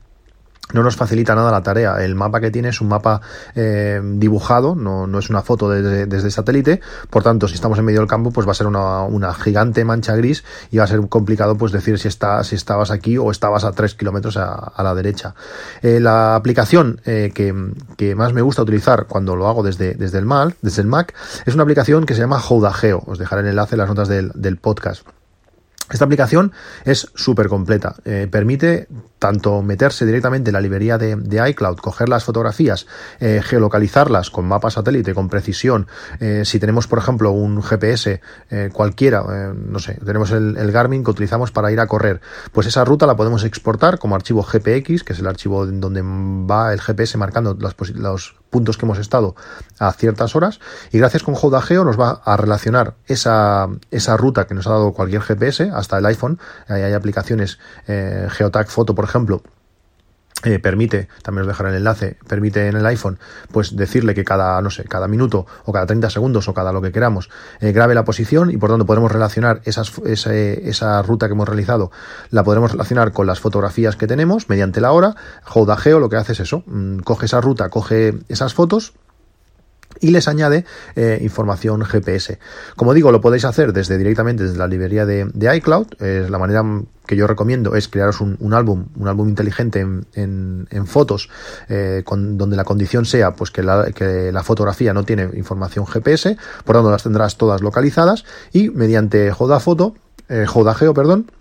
no 0.73 0.83
nos 0.83 0.95
facilita 0.95 1.35
nada 1.35 1.51
la 1.51 1.63
tarea. 1.63 2.03
El 2.03 2.15
mapa 2.15 2.39
que 2.39 2.51
tiene 2.51 2.69
es 2.69 2.81
un 2.81 2.89
mapa 2.89 3.21
eh, 3.55 4.01
dibujado, 4.03 4.75
no, 4.75 5.07
no, 5.07 5.19
es 5.19 5.29
una 5.29 5.41
foto 5.41 5.69
desde, 5.69 6.05
desde, 6.05 6.31
satélite. 6.31 6.81
Por 7.09 7.23
tanto, 7.23 7.47
si 7.47 7.55
estamos 7.55 7.79
en 7.79 7.85
medio 7.85 7.99
del 7.99 8.09
campo, 8.09 8.31
pues 8.31 8.47
va 8.47 8.51
a 8.51 8.55
ser 8.55 8.67
una, 8.67 9.03
una 9.03 9.33
gigante 9.33 9.85
mancha 9.85 10.15
gris 10.15 10.43
y 10.71 10.77
va 10.77 10.83
a 10.83 10.87
ser 10.87 10.99
complicado 11.07 11.57
pues 11.57 11.71
decir 11.71 11.99
si, 11.99 12.07
está, 12.07 12.43
si 12.43 12.55
estabas 12.55 12.91
aquí 12.91 13.17
o 13.17 13.31
estabas 13.31 13.63
a 13.63 13.71
3 13.71 13.95
kilómetros 13.95 14.37
a, 14.37 14.73
la 14.77 14.95
derecha. 14.95 15.35
Eh, 15.81 15.99
la 15.99 16.35
aplicación 16.35 17.01
eh, 17.05 17.31
que, 17.33 17.53
que, 17.95 18.15
más 18.15 18.33
me 18.33 18.41
gusta 18.41 18.61
utilizar 18.61 19.05
cuando 19.07 19.35
lo 19.35 19.47
hago 19.47 19.63
desde, 19.63 19.95
desde, 19.95 20.19
el 20.19 20.25
Mac, 20.25 20.55
desde 20.61 20.81
el 20.81 20.87
Mac 20.87 21.13
es 21.45 21.53
una 21.53 21.63
aplicación 21.63 22.05
que 22.05 22.13
se 22.13 22.21
llama 22.21 22.39
Houdageo. 22.39 23.03
Os 23.05 23.17
dejaré 23.17 23.41
el 23.41 23.47
enlace 23.47 23.75
en 23.75 23.79
las 23.79 23.89
notas 23.89 24.07
del, 24.07 24.31
del 24.35 24.57
podcast. 24.57 25.05
Esta 25.91 26.03
aplicación 26.03 26.51
es 26.83 27.09
súper 27.15 27.47
completa. 27.47 27.95
Eh, 28.03 28.27
permite 28.29 28.87
tanto 29.19 29.61
meterse 29.61 30.05
directamente 30.05 30.49
en 30.49 30.53
la 30.53 30.61
librería 30.61 30.97
de, 30.97 31.49
iCloud, 31.49 31.77
coger 31.77 32.09
las 32.09 32.25
fotografías, 32.25 32.87
eh, 33.19 33.41
geolocalizarlas 33.43 34.29
con 34.29 34.45
mapa 34.45 34.69
satélite, 34.69 35.13
con 35.13 35.29
precisión. 35.29 35.87
Eh, 36.19 36.43
si 36.45 36.59
tenemos, 36.59 36.87
por 36.87 36.99
ejemplo, 36.99 37.31
un 37.31 37.63
GPS 37.63 38.21
cualquiera, 38.73 39.23
no 39.53 39.79
sé, 39.79 39.99
tenemos 40.05 40.31
el, 40.31 40.71
Garmin 40.71 41.03
que 41.03 41.11
utilizamos 41.11 41.51
para 41.51 41.71
ir 41.71 41.79
a 41.79 41.87
correr, 41.87 42.21
pues 42.51 42.67
esa 42.67 42.83
ruta 42.85 43.07
la 43.07 43.15
podemos 43.15 43.43
exportar 43.43 43.97
como 43.97 44.15
archivo 44.15 44.43
GPX, 44.43 45.03
que 45.03 45.13
es 45.13 45.19
el 45.19 45.27
archivo 45.27 45.65
donde 45.65 46.01
va 46.01 46.73
el 46.73 46.81
GPS 46.81 47.17
marcando 47.17 47.55
los, 47.59 47.75
los 47.95 48.35
puntos 48.49 48.77
que 48.77 48.85
hemos 48.85 48.99
estado 48.99 49.35
a 49.79 49.91
ciertas 49.93 50.35
horas 50.35 50.59
y 50.91 50.97
gracias 50.97 51.23
con 51.23 51.35
Geo 51.35 51.83
nos 51.83 51.99
va 51.99 52.21
a 52.23 52.37
relacionar 52.37 52.95
esa, 53.05 53.67
esa 53.91 54.17
ruta 54.17 54.47
que 54.47 54.53
nos 54.53 54.67
ha 54.67 54.71
dado 54.71 54.93
cualquier 54.93 55.21
GPS 55.21 55.71
hasta 55.73 55.97
el 55.97 56.05
iPhone. 56.05 56.39
hay 56.67 56.93
aplicaciones, 56.93 57.59
eh, 57.87 58.27
Geotag 58.29 58.67
Photo, 58.67 58.95
por 58.95 59.05
ejemplo, 59.05 59.41
eh, 60.43 60.59
permite, 60.59 61.07
también 61.23 61.41
os 61.41 61.47
dejaré 61.47 61.69
el 61.69 61.75
enlace, 61.75 62.17
permite 62.27 62.67
en 62.67 62.75
el 62.75 62.85
iPhone, 62.85 63.17
pues 63.51 63.75
decirle 63.75 64.13
que 64.13 64.23
cada, 64.23 64.61
no 64.61 64.69
sé, 64.69 64.83
cada 64.83 65.07
minuto 65.07 65.47
o 65.65 65.73
cada 65.73 65.85
30 65.85 66.09
segundos 66.09 66.47
o 66.47 66.53
cada 66.53 66.71
lo 66.71 66.81
que 66.81 66.91
queramos, 66.91 67.29
eh, 67.59 67.71
grabe 67.71 67.95
la 67.95 68.05
posición 68.05 68.51
y 68.51 68.57
por 68.57 68.69
tanto 68.69 68.85
podremos 68.85 69.11
relacionar 69.11 69.61
esas, 69.65 69.97
esa, 70.05 70.35
esa, 70.35 71.01
ruta 71.01 71.27
que 71.27 71.33
hemos 71.33 71.47
realizado, 71.47 71.91
la 72.29 72.43
podremos 72.43 72.71
relacionar 72.71 73.11
con 73.13 73.25
las 73.25 73.39
fotografías 73.39 73.95
que 73.95 74.07
tenemos 74.07 74.49
mediante 74.49 74.81
la 74.81 74.91
hora. 74.91 75.15
Geo 75.77 75.99
lo 75.99 76.09
que 76.09 76.17
hace 76.17 76.33
es 76.33 76.39
eso, 76.39 76.63
mm, 76.65 76.99
coge 76.99 77.25
esa 77.25 77.41
ruta, 77.41 77.69
coge 77.69 78.19
esas 78.29 78.53
fotos 78.53 78.93
y 79.99 80.11
les 80.11 80.27
añade 80.27 80.65
eh, 80.95 81.19
información 81.21 81.83
GPS. 81.83 82.39
Como 82.75 82.93
digo, 82.93 83.11
lo 83.11 83.21
podéis 83.21 83.45
hacer 83.45 83.73
desde 83.73 83.97
directamente 83.97 84.43
desde 84.43 84.57
la 84.57 84.67
librería 84.67 85.05
de, 85.05 85.55
iCloud. 85.55 85.87
Es 86.01 86.29
la 86.29 86.39
manera 86.39 86.63
que 87.05 87.15
yo 87.15 87.25
recomiendo 87.25 87.75
es 87.75 87.87
crearos 87.87 88.21
un, 88.21 88.53
álbum, 88.53 88.87
un 88.95 89.07
álbum 89.07 89.29
inteligente 89.29 89.79
en, 89.79 90.87
fotos, 90.87 91.29
eh, 91.69 92.03
con, 92.05 92.37
donde 92.37 92.57
la 92.57 92.65
condición 92.65 93.05
sea 93.05 93.33
pues 93.33 93.49
que 93.49 93.63
la, 93.63 94.43
fotografía 94.43 94.93
no 94.93 95.03
tiene 95.03 95.29
información 95.35 95.87
GPS, 95.87 96.37
por 96.65 96.75
tanto 96.75 96.91
las 96.91 97.03
tendrás 97.03 97.37
todas 97.37 97.61
localizadas 97.61 98.25
y 98.51 98.69
mediante 98.69 99.31
Joda 99.31 99.59
Foto, 99.59 99.95
eh, 100.29 100.45
Geo, 100.47 100.93
perdón, 100.93 101.31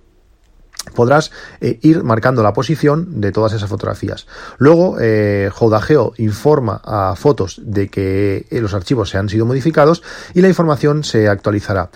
podrás 0.94 1.30
eh, 1.60 1.78
ir 1.82 2.02
marcando 2.02 2.42
la 2.42 2.52
posición 2.52 3.20
de 3.20 3.32
todas 3.32 3.52
esas 3.52 3.68
fotografías. 3.68 4.26
Luego, 4.58 4.96
eh, 5.00 5.50
Jodageo 5.52 6.12
informa 6.18 6.80
a 6.84 7.14
fotos 7.16 7.60
de 7.62 7.88
que 7.88 8.46
eh, 8.50 8.60
los 8.60 8.74
archivos 8.74 9.10
se 9.10 9.18
han 9.18 9.28
sido 9.28 9.46
modificados 9.46 10.02
y 10.34 10.40
la 10.40 10.48
información 10.48 11.04
se 11.04 11.28
actualizará. 11.28 11.90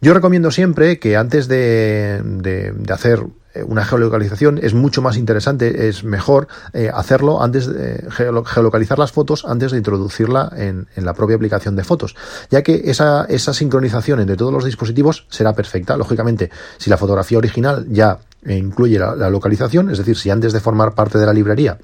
Yo 0.00 0.14
recomiendo 0.14 0.50
siempre 0.50 0.98
que 0.98 1.16
antes 1.16 1.46
de, 1.46 2.22
de, 2.24 2.72
hacer 2.92 3.22
una 3.66 3.84
geolocalización 3.84 4.58
es 4.62 4.72
mucho 4.72 5.02
más 5.02 5.18
interesante, 5.18 5.88
es 5.88 6.04
mejor 6.04 6.48
hacerlo 6.94 7.42
antes 7.42 7.66
de 7.66 8.06
geolocalizar 8.10 8.98
las 8.98 9.12
fotos 9.12 9.44
antes 9.44 9.72
de 9.72 9.76
introducirla 9.76 10.50
en, 10.56 10.86
en, 10.96 11.04
la 11.04 11.12
propia 11.12 11.36
aplicación 11.36 11.76
de 11.76 11.84
fotos, 11.84 12.16
ya 12.48 12.62
que 12.62 12.80
esa, 12.86 13.26
esa 13.26 13.52
sincronización 13.52 14.20
entre 14.20 14.36
todos 14.36 14.54
los 14.54 14.64
dispositivos 14.64 15.26
será 15.28 15.52
perfecta. 15.52 15.98
Lógicamente, 15.98 16.50
si 16.78 16.88
la 16.88 16.96
fotografía 16.96 17.36
original 17.36 17.84
ya 17.90 18.20
incluye 18.46 18.98
la, 18.98 19.30
localización, 19.30 19.90
es 19.90 19.98
decir, 19.98 20.16
si 20.16 20.30
antes 20.30 20.52
de 20.52 20.60
formar 20.60 20.94
parte 20.94 21.18
de 21.18 21.26
la 21.26 21.32
librería 21.32 21.78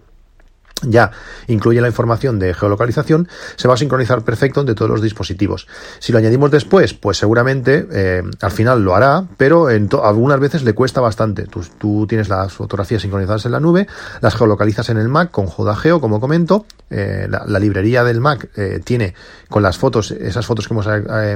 ya 0.82 1.10
incluye 1.46 1.80
la 1.80 1.88
información 1.88 2.38
de 2.38 2.52
geolocalización, 2.52 3.28
se 3.56 3.66
va 3.66 3.74
a 3.74 3.76
sincronizar 3.78 4.22
perfecto 4.22 4.60
entre 4.60 4.74
todos 4.74 4.90
los 4.90 5.00
dispositivos. 5.00 5.66
Si 6.00 6.12
lo 6.12 6.18
añadimos 6.18 6.50
después, 6.50 6.92
pues 6.92 7.16
seguramente 7.16 7.86
eh, 7.90 8.22
al 8.42 8.50
final 8.50 8.82
lo 8.82 8.94
hará, 8.94 9.24
pero 9.38 9.70
en 9.70 9.88
algunas 10.02 10.38
veces 10.38 10.64
le 10.64 10.74
cuesta 10.74 11.00
bastante. 11.00 11.46
Tú, 11.78 12.06
tienes 12.06 12.28
las 12.28 12.52
fotografías 12.52 13.00
sincronizadas 13.00 13.46
en 13.46 13.52
la 13.52 13.60
nube, 13.60 13.86
las 14.20 14.34
geolocalizas 14.34 14.90
en 14.90 14.98
el 14.98 15.08
Mac 15.08 15.30
con 15.30 15.46
Jodageo, 15.46 16.00
como 16.00 16.20
comento. 16.20 16.66
Eh, 16.90 17.26
la, 17.28 17.58
librería 17.58 18.04
del 18.04 18.20
Mac 18.20 18.50
eh, 18.56 18.80
tiene 18.84 19.14
con 19.48 19.62
las 19.62 19.78
fotos, 19.78 20.10
esas 20.10 20.44
fotos 20.44 20.68
que 20.68 20.74
hemos 20.74 20.86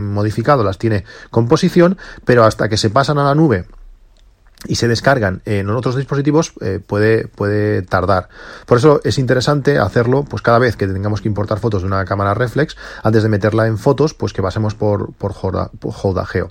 modificado, 0.03 0.63
las 0.63 0.77
tiene 0.77 1.05
con 1.31 1.49
posición, 1.49 1.97
pero 2.27 2.45
hasta 2.45 2.69
que 2.69 2.77
se 2.77 2.91
pasan 2.91 3.17
a 3.19 3.25
la 3.25 3.35
nube 3.35 3.65
y 4.67 4.75
se 4.75 4.89
descargan 4.89 5.43
en 5.47 5.71
otros 5.71 5.97
dispositivos 5.97 6.53
eh, 6.61 6.81
puede, 6.85 7.29
puede 7.29 7.83
tardar. 7.83 8.29
Por 8.67 8.79
eso 8.79 9.01
es 9.05 9.19
interesante 9.19 9.79
hacerlo 9.79 10.25
pues 10.25 10.43
cada 10.43 10.59
vez 10.59 10.77
que 10.77 10.87
tengamos 10.87 11.21
que 11.21 11.29
importar 11.29 11.59
fotos 11.59 11.83
de 11.83 11.89
una 11.89 12.05
cámara 12.05 12.35
reflex, 12.35 12.77
antes 13.03 13.23
de 13.23 13.29
meterla 13.29 13.67
en 13.67 13.79
fotos, 13.79 14.15
pues 14.15 14.33
que 14.33 14.43
pasemos 14.43 14.75
por, 14.75 15.13
por, 15.15 15.33
Jodageo. 15.33 16.51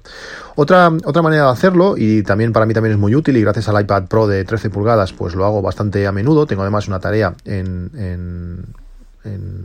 Otra, 0.56 0.92
otra 1.06 1.22
manera 1.22 1.46
de 1.46 1.52
hacerlo, 1.52 1.96
y 1.98 2.24
también 2.24 2.52
para 2.52 2.66
mí 2.66 2.74
también 2.74 2.94
es 2.94 3.00
muy 3.00 3.16
útil, 3.16 3.38
y 3.38 3.42
gracias 3.42 3.70
al 3.70 3.82
iPad 3.82 4.08
Pro 4.08 4.28
de 4.28 4.44
13 4.44 4.70
pulgadas, 4.70 5.14
pues 5.14 5.36
lo 5.36 5.46
hago 5.46 5.62
bastante 5.62 6.06
a 6.08 6.12
menudo. 6.12 6.46
Tengo 6.46 6.64
además 6.64 6.88
una 6.88 7.00
tarea 7.00 7.36
en, 7.46 7.92
en 7.96 8.74
en 9.24 9.59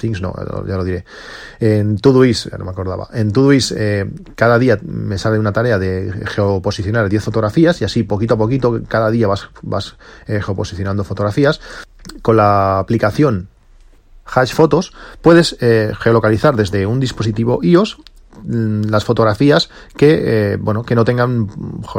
Things 0.00 0.20
no, 0.20 0.34
ya 0.66 0.76
lo 0.76 0.84
diré, 0.84 1.04
en 1.60 1.98
Todoist, 1.98 2.52
no 2.52 2.64
me 2.64 2.70
acordaba, 2.70 3.08
en 3.12 3.32
Todoist 3.32 3.72
eh, 3.76 4.10
cada 4.34 4.58
día 4.58 4.78
me 4.82 5.18
sale 5.18 5.38
una 5.38 5.52
tarea 5.52 5.78
de 5.78 6.12
geoposicionar 6.26 7.08
10 7.08 7.22
fotografías 7.22 7.80
y 7.80 7.84
así 7.84 8.02
poquito 8.02 8.34
a 8.34 8.38
poquito 8.38 8.80
cada 8.88 9.10
día 9.10 9.26
vas, 9.26 9.48
vas 9.62 9.96
eh, 10.26 10.40
geoposicionando 10.42 11.04
fotografías. 11.04 11.60
Con 12.20 12.36
la 12.36 12.78
aplicación 12.80 13.48
Hash 14.24 14.52
Photos 14.52 14.92
puedes 15.20 15.56
eh, 15.60 15.92
geolocalizar 15.98 16.56
desde 16.56 16.86
un 16.86 17.00
dispositivo 17.00 17.60
iOS 17.62 17.98
las 18.44 19.04
fotografías 19.04 19.70
que 19.96 20.52
eh, 20.52 20.56
bueno 20.56 20.82
que 20.82 20.94
no 20.94 21.04
tengan 21.04 21.48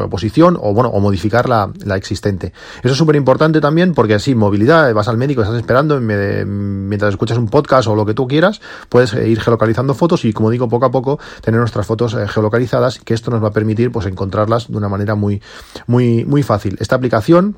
posición 0.10 0.58
o 0.60 0.74
bueno 0.74 0.90
o 0.90 1.00
modificar 1.00 1.48
la, 1.48 1.72
existente. 1.96 2.54
Eso 2.82 2.94
es 2.94 2.98
súper 2.98 3.16
importante 3.16 3.62
también 3.62 3.94
porque 3.94 4.16
así 4.16 4.36
movilidad 4.36 4.94
vas 4.94 5.08
al 5.08 5.18
médico 5.18 5.42
estás 5.42 5.58
esperando 5.58 6.00
mientras 6.02 7.12
escuchas 7.12 7.38
un 7.38 7.48
podcast 7.48 7.88
o 7.88 7.96
lo 7.96 8.06
que 8.06 8.14
tú 8.14 8.28
quieras 8.28 8.62
puedes 8.90 9.14
eh, 9.14 9.28
ir 9.28 9.40
geolocalizando 9.40 9.94
fotos 9.94 10.26
y 10.26 10.34
como 10.34 10.50
digo 10.50 10.68
poco 10.68 10.86
a 10.86 10.92
poco 10.92 11.20
tener 11.42 11.60
nuestras 11.60 11.86
fotos 11.86 12.14
eh, 12.14 12.28
geolocalizadas 12.28 13.00
que 13.00 13.14
esto 13.14 13.32
nos 13.32 13.44
va 13.44 13.50
a 13.50 13.54
permitir 13.54 13.92
pues 13.92 14.06
encontrarlas 14.06 14.70
de 14.70 14.78
una 14.78 14.90
manera 14.90 15.16
muy 15.16 15.42
muy 15.88 16.26
muy 16.26 16.44
fácil. 16.44 16.78
Esta 16.80 16.96
aplicación 16.96 17.58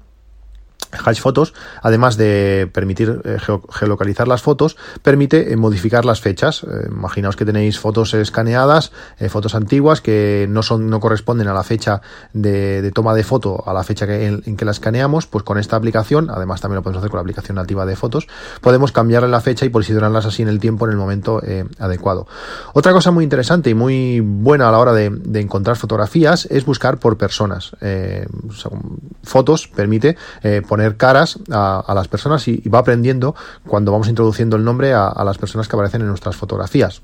Hash 1.03 1.19
Photos, 1.19 1.53
además 1.81 2.17
de 2.17 2.69
permitir 2.71 3.21
eh, 3.23 3.37
geolocalizar 3.71 4.27
las 4.27 4.41
fotos, 4.41 4.77
permite 5.01 5.51
eh, 5.51 5.57
modificar 5.57 6.05
las 6.05 6.21
fechas. 6.21 6.63
Eh, 6.63 6.87
imaginaos 6.89 7.35
que 7.35 7.45
tenéis 7.45 7.79
fotos 7.79 8.13
escaneadas, 8.13 8.91
fotos 9.29 9.55
antiguas 9.55 10.01
que 10.01 10.47
no 10.49 10.63
son, 10.63 10.89
no 10.89 10.99
corresponden 10.99 11.47
a 11.47 11.53
la 11.53 11.63
fecha 11.63 12.01
de, 12.33 12.91
toma 12.93 13.13
de 13.13 13.23
foto, 13.23 13.63
a 13.65 13.73
la 13.73 13.83
fecha 13.83 14.05
en, 14.05 14.41
que 14.55 14.65
la 14.65 14.71
escaneamos, 14.71 15.25
pues 15.27 15.43
con 15.43 15.57
esta 15.57 15.75
aplicación, 15.75 16.29
además 16.29 16.61
también 16.61 16.77
lo 16.77 16.83
podemos 16.83 16.99
hacer 16.99 17.09
con 17.09 17.17
la 17.17 17.21
aplicación 17.21 17.55
nativa 17.55 17.85
de 17.85 17.95
fotos, 17.95 18.27
podemos 18.61 18.91
cambiarle 18.91 19.29
la 19.29 19.41
fecha 19.41 19.65
y 19.65 19.69
posicionarlas 19.69 20.25
así 20.25 20.41
en 20.41 20.49
el 20.49 20.59
tiempo, 20.59 20.85
en 20.85 20.91
el 20.91 20.97
momento 20.97 21.41
adecuado. 21.79 22.27
Otra 22.73 22.91
cosa 22.91 23.11
muy 23.11 23.23
interesante 23.23 23.69
y 23.69 23.73
muy 23.73 24.19
buena 24.19 24.69
a 24.69 24.71
la 24.71 24.79
hora 24.79 24.93
de, 24.93 25.05
encontrar 25.35 25.75
fotografías 25.75 26.45
es 26.49 26.65
buscar 26.65 26.97
por 26.97 27.17
personas. 27.17 27.75
fotos 29.23 29.67
permite 29.67 30.17
poner 30.67 30.84
caras 30.93 31.39
a, 31.51 31.93
las 31.95 32.07
personas 32.07 32.47
y, 32.47 32.57
va 32.69 32.79
aprendiendo 32.79 33.35
cuando 33.67 33.91
vamos 33.91 34.07
introduciendo 34.07 34.55
el 34.55 34.63
nombre 34.63 34.93
a 34.93 35.23
las 35.23 35.37
personas 35.37 35.67
que 35.67 35.75
aparecen 35.75 36.01
en 36.01 36.07
nuestras 36.07 36.35
fotografías. 36.35 37.01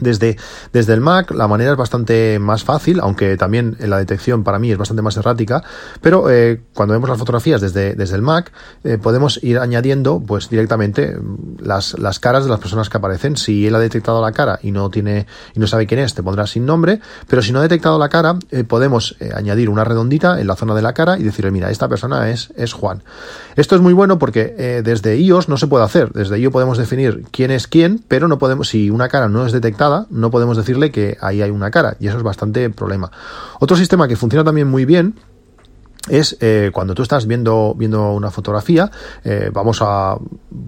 Desde, 0.00 0.36
desde 0.72 0.94
el 0.94 1.00
Mac 1.00 1.30
la 1.30 1.48
manera 1.48 1.72
es 1.72 1.76
bastante 1.76 2.38
más 2.38 2.64
fácil, 2.64 3.00
aunque 3.00 3.36
también 3.36 3.76
la 3.80 3.98
detección 3.98 4.44
para 4.44 4.58
mí 4.58 4.70
es 4.70 4.78
bastante 4.78 5.02
más 5.02 5.16
errática, 5.16 5.62
pero 6.00 6.30
eh, 6.30 6.62
cuando 6.74 6.92
vemos 6.92 7.08
las 7.08 7.18
fotografías 7.18 7.60
desde, 7.60 7.94
desde 7.94 8.16
el 8.16 8.22
Mac 8.22 8.52
eh, 8.84 8.98
podemos 8.98 9.42
ir 9.42 9.58
añadiendo 9.58 10.20
pues 10.20 10.48
directamente 10.48 11.16
mm, 11.16 11.62
las, 11.62 11.98
las 11.98 12.18
caras 12.18 12.44
de 12.44 12.50
las 12.50 12.60
personas 12.60 12.88
que 12.88 12.96
aparecen. 12.96 13.36
Si 13.36 13.66
él 13.66 13.74
ha 13.74 13.78
detectado 13.78 14.22
la 14.22 14.32
cara 14.32 14.58
y 14.62 14.72
no 14.72 14.90
tiene 14.90 15.26
y 15.54 15.60
no 15.60 15.66
sabe 15.66 15.86
quién 15.86 16.00
es, 16.00 16.14
te 16.14 16.22
pondrá 16.22 16.46
sin 16.46 16.66
nombre, 16.66 17.00
pero 17.28 17.42
si 17.42 17.52
no 17.52 17.58
ha 17.58 17.62
detectado 17.62 17.98
la 17.98 18.08
cara, 18.08 18.36
eh, 18.50 18.64
podemos 18.64 19.16
añadir 19.34 19.68
una 19.68 19.84
redondita 19.84 20.40
en 20.40 20.46
la 20.46 20.56
zona 20.56 20.74
de 20.74 20.82
la 20.82 20.92
cara 20.92 21.18
y 21.18 21.22
decirle, 21.22 21.50
mira, 21.50 21.70
esta 21.70 21.88
persona 21.88 22.30
es, 22.30 22.52
es 22.56 22.72
Juan. 22.72 23.02
Esto 23.56 23.74
es 23.74 23.82
muy 23.82 23.92
bueno 23.92 24.18
porque 24.18 24.80
desde 24.84 25.16
iOS 25.16 25.48
no 25.48 25.56
se 25.56 25.66
puede 25.66 25.84
hacer, 25.84 26.12
desde 26.12 26.38
iOS 26.38 26.52
podemos 26.52 26.78
definir 26.78 27.24
quién 27.30 27.50
es 27.50 27.66
quién, 27.66 28.02
pero 28.08 28.28
no 28.28 28.38
podemos, 28.38 28.68
si 28.68 28.90
una 28.90 29.08
cara 29.08 29.28
no 29.28 29.46
es 29.46 29.52
detectada, 29.52 29.89
no 30.10 30.30
podemos 30.30 30.56
decirle 30.56 30.90
que 30.90 31.16
ahí 31.20 31.42
hay 31.42 31.50
una 31.50 31.70
cara, 31.70 31.96
y 32.00 32.08
eso 32.08 32.16
es 32.16 32.22
bastante 32.22 32.70
problema. 32.70 33.10
Otro 33.58 33.76
sistema 33.76 34.08
que 34.08 34.16
funciona 34.16 34.44
también 34.44 34.68
muy 34.68 34.84
bien 34.84 35.14
es 36.08 36.36
eh, 36.40 36.70
cuando 36.72 36.94
tú 36.94 37.02
estás 37.02 37.26
viendo, 37.26 37.74
viendo 37.76 38.12
una 38.12 38.30
fotografía, 38.30 38.90
eh, 39.22 39.50
vamos 39.52 39.82
a 39.82 40.16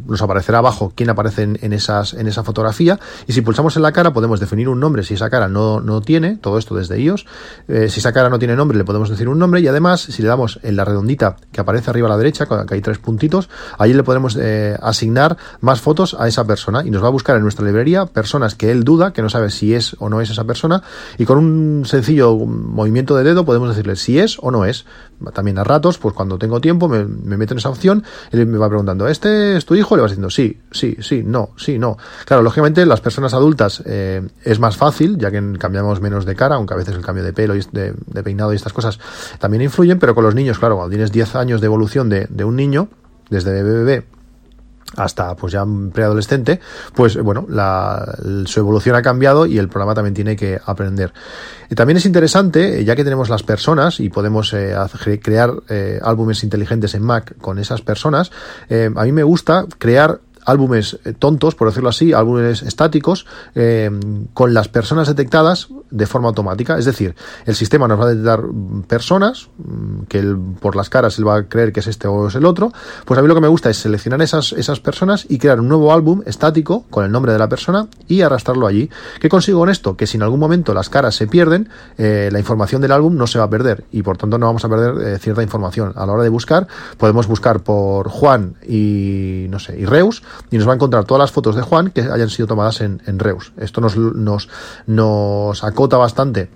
nos 0.06 0.20
aparecerá 0.20 0.58
abajo 0.58 0.92
quién 0.94 1.10
aparece 1.10 1.42
en, 1.42 1.72
esas, 1.72 2.12
en 2.14 2.26
esa 2.26 2.44
fotografía 2.44 3.00
y 3.26 3.32
si 3.32 3.40
pulsamos 3.40 3.76
en 3.76 3.82
la 3.82 3.92
cara 3.92 4.12
podemos 4.12 4.40
definir 4.40 4.68
un 4.68 4.78
nombre. 4.78 5.02
Si 5.02 5.14
esa 5.14 5.30
cara 5.30 5.48
no, 5.48 5.80
no 5.80 6.02
tiene, 6.02 6.36
todo 6.36 6.58
esto 6.58 6.74
desde 6.74 7.00
iOS, 7.00 7.26
eh, 7.68 7.88
si 7.88 8.00
esa 8.00 8.12
cara 8.12 8.28
no 8.28 8.38
tiene 8.38 8.56
nombre 8.56 8.76
le 8.76 8.84
podemos 8.84 9.08
decir 9.08 9.28
un 9.28 9.38
nombre 9.38 9.60
y 9.60 9.66
además 9.66 10.02
si 10.02 10.22
le 10.22 10.28
damos 10.28 10.60
en 10.62 10.76
la 10.76 10.84
redondita 10.84 11.36
que 11.50 11.60
aparece 11.60 11.90
arriba 11.90 12.08
a 12.08 12.10
la 12.10 12.18
derecha, 12.18 12.46
que 12.46 12.74
hay 12.74 12.80
tres 12.80 12.98
puntitos, 12.98 13.48
ahí 13.78 13.94
le 13.94 14.02
podemos 14.02 14.38
asignar 14.80 15.36
más 15.60 15.80
fotos 15.80 16.14
a 16.18 16.28
esa 16.28 16.44
persona 16.46 16.84
y 16.84 16.90
nos 16.90 17.02
va 17.02 17.08
a 17.08 17.10
buscar 17.10 17.36
en 17.36 17.42
nuestra 17.42 17.64
librería 17.64 18.06
personas 18.06 18.54
que 18.54 18.70
él 18.70 18.84
duda, 18.84 19.12
que 19.12 19.22
no 19.22 19.30
sabe 19.30 19.50
si 19.50 19.74
es 19.74 19.96
o 19.98 20.08
no 20.08 20.20
es 20.20 20.30
esa 20.30 20.44
persona 20.44 20.82
y 21.16 21.24
con 21.24 21.38
un 21.38 21.84
sencillo 21.86 22.36
movimiento 22.36 23.16
de 23.16 23.24
dedo 23.24 23.44
podemos 23.44 23.70
decirle 23.70 23.96
si 23.96 24.18
es 24.18 24.36
o 24.40 24.50
no 24.50 24.64
es 24.64 24.84
también 25.32 25.58
a 25.58 25.64
ratos, 25.64 25.98
pues 25.98 26.14
cuando 26.14 26.38
tengo 26.38 26.60
tiempo 26.60 26.88
me, 26.88 27.04
meto 27.04 27.54
en 27.54 27.58
esa 27.58 27.68
opción 27.68 28.04
y 28.32 28.36
me 28.38 28.58
va 28.58 28.68
preguntando, 28.68 29.06
¿este 29.08 29.56
es 29.56 29.64
tu 29.64 29.74
hijo? 29.74 29.96
Le 29.96 30.02
vas 30.02 30.10
diciendo, 30.10 30.30
sí, 30.30 30.60
sí, 30.70 30.96
sí, 31.00 31.22
no, 31.24 31.50
sí, 31.56 31.78
no. 31.78 31.96
Claro, 32.24 32.42
lógicamente 32.42 32.84
las 32.86 33.00
personas 33.00 33.34
adultas 33.34 33.82
eh, 33.86 34.22
es 34.44 34.58
más 34.58 34.76
fácil, 34.76 35.18
ya 35.18 35.30
que 35.30 35.40
cambiamos 35.58 36.00
menos 36.00 36.24
de 36.24 36.34
cara, 36.34 36.56
aunque 36.56 36.74
a 36.74 36.76
veces 36.76 36.94
el 36.94 37.02
cambio 37.02 37.24
de 37.24 37.32
pelo 37.32 37.54
y 37.54 37.62
de, 37.72 37.94
peinado 38.22 38.52
y 38.52 38.56
estas 38.56 38.72
cosas 38.72 38.98
también 39.38 39.62
influyen, 39.62 39.98
pero 39.98 40.14
con 40.14 40.24
los 40.24 40.34
niños, 40.34 40.58
claro, 40.58 40.76
cuando 40.76 40.90
tienes 40.90 41.12
10 41.12 41.36
años 41.36 41.60
de 41.60 41.66
evolución 41.66 42.08
de, 42.08 42.26
de 42.28 42.44
un 42.44 42.56
niño, 42.56 42.88
desde 43.30 43.62
bebé 43.62 44.04
hasta 44.96 45.34
pues 45.36 45.52
ya 45.52 45.64
preadolescente, 45.92 46.60
pues 46.94 47.16
bueno, 47.16 47.46
la, 47.48 48.16
su 48.46 48.60
evolución 48.60 48.96
ha 48.96 49.02
cambiado 49.02 49.46
y 49.46 49.58
el 49.58 49.68
programa 49.68 49.94
también 49.94 50.14
tiene 50.14 50.36
que 50.36 50.60
aprender. 50.64 51.12
Y 51.70 51.74
también 51.74 51.96
es 51.96 52.06
interesante, 52.06 52.84
ya 52.84 52.96
que 52.96 53.04
tenemos 53.04 53.28
las 53.28 53.42
personas 53.42 54.00
y 54.00 54.08
podemos 54.08 54.52
eh, 54.52 54.74
crear 55.22 55.52
eh, 55.68 56.00
álbumes 56.02 56.44
inteligentes 56.44 56.94
en 56.94 57.02
Mac 57.02 57.34
con 57.38 57.58
esas 57.58 57.80
personas, 57.80 58.30
eh, 58.68 58.90
a 58.94 59.04
mí 59.04 59.12
me 59.12 59.22
gusta 59.22 59.66
crear 59.78 60.20
álbumes 60.44 60.98
eh, 61.04 61.12
tontos, 61.12 61.54
por 61.54 61.68
decirlo 61.68 61.88
así, 61.88 62.12
álbumes 62.12 62.62
estáticos, 62.62 63.26
eh, 63.54 63.90
con 64.34 64.54
las 64.54 64.68
personas 64.68 65.08
detectadas 65.08 65.68
de 65.90 66.06
forma 66.06 66.28
automática. 66.28 66.78
Es 66.78 66.84
decir, 66.84 67.14
el 67.46 67.54
sistema 67.54 67.88
nos 67.88 68.00
va 68.00 68.04
a 68.04 68.08
detectar 68.08 68.42
personas, 68.86 69.48
mm, 69.58 70.02
que 70.08 70.36
por 70.60 70.76
las 70.76 70.88
caras 70.88 71.18
él 71.18 71.28
va 71.28 71.36
a 71.36 71.48
creer 71.48 71.72
que 71.72 71.80
es 71.80 71.86
este 71.86 72.08
o 72.08 72.28
es 72.28 72.34
el 72.34 72.44
otro. 72.44 72.72
Pues 73.04 73.18
a 73.18 73.22
mí 73.22 73.28
lo 73.28 73.34
que 73.34 73.40
me 73.40 73.48
gusta 73.48 73.70
es 73.70 73.78
seleccionar 73.78 74.22
esas, 74.22 74.52
esas 74.52 74.80
personas 74.80 75.26
y 75.28 75.38
crear 75.38 75.60
un 75.60 75.68
nuevo 75.68 75.92
álbum 75.92 76.22
estático 76.26 76.84
con 76.90 77.04
el 77.04 77.12
nombre 77.12 77.32
de 77.32 77.38
la 77.38 77.48
persona 77.48 77.86
y 78.08 78.22
arrastrarlo 78.22 78.66
allí. 78.66 78.90
¿Qué 79.20 79.28
consigo 79.28 79.60
con 79.60 79.70
esto? 79.70 79.96
Que 79.96 80.06
si 80.06 80.16
en 80.16 80.22
algún 80.22 80.40
momento 80.40 80.74
las 80.74 80.88
caras 80.88 81.14
se 81.14 81.26
pierden, 81.26 81.68
eh, 81.98 82.30
la 82.32 82.38
información 82.38 82.82
del 82.82 82.92
álbum 82.92 83.16
no 83.16 83.26
se 83.26 83.38
va 83.38 83.44
a 83.44 83.50
perder 83.50 83.84
y 83.92 84.02
por 84.02 84.16
tanto 84.16 84.38
no 84.38 84.46
vamos 84.46 84.64
a 84.64 84.68
perder 84.68 85.18
cierta 85.18 85.42
información. 85.42 85.92
A 85.96 86.06
la 86.06 86.12
hora 86.12 86.22
de 86.22 86.28
buscar, 86.28 86.66
podemos 86.96 87.26
buscar 87.26 87.60
por 87.60 88.08
Juan 88.08 88.54
y, 88.66 89.46
no 89.50 89.58
sé, 89.58 89.78
y 89.78 89.84
Reus 89.84 90.22
y 90.50 90.58
nos 90.58 90.66
va 90.66 90.72
a 90.72 90.74
encontrar 90.74 91.04
todas 91.04 91.20
las 91.20 91.32
fotos 91.32 91.56
de 91.56 91.62
Juan 91.62 91.90
que 91.90 92.02
hayan 92.02 92.30
sido 92.30 92.46
tomadas 92.46 92.80
en, 92.80 93.18
Reus. 93.18 93.52
Esto 93.56 93.80
nos, 93.80 93.96
nos, 93.96 94.48
nos 94.86 95.64
acota 95.64 95.96
bastante 95.96 96.48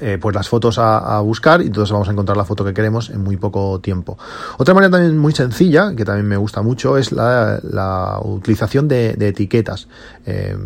eh, 0.00 0.16
pues 0.18 0.34
las 0.34 0.48
fotos 0.48 0.78
a, 0.78 1.20
buscar 1.20 1.60
y 1.60 1.66
entonces 1.66 1.92
vamos 1.92 2.08
a 2.08 2.12
encontrar 2.12 2.36
la 2.36 2.46
foto 2.46 2.64
que 2.64 2.72
queremos 2.72 3.10
en 3.10 3.22
muy 3.22 3.36
poco 3.36 3.78
tiempo. 3.80 4.16
Otra 4.56 4.72
manera 4.72 4.90
también 4.90 5.18
muy 5.18 5.34
sencilla, 5.34 5.94
que 5.94 6.04
también 6.04 6.26
me 6.26 6.38
gusta 6.38 6.62
mucho, 6.62 6.96
es 6.96 7.12
la, 7.12 8.18
utilización 8.22 8.88
de, 8.88 9.10
etiquetas. 9.20 9.88
Eh, 10.24 10.56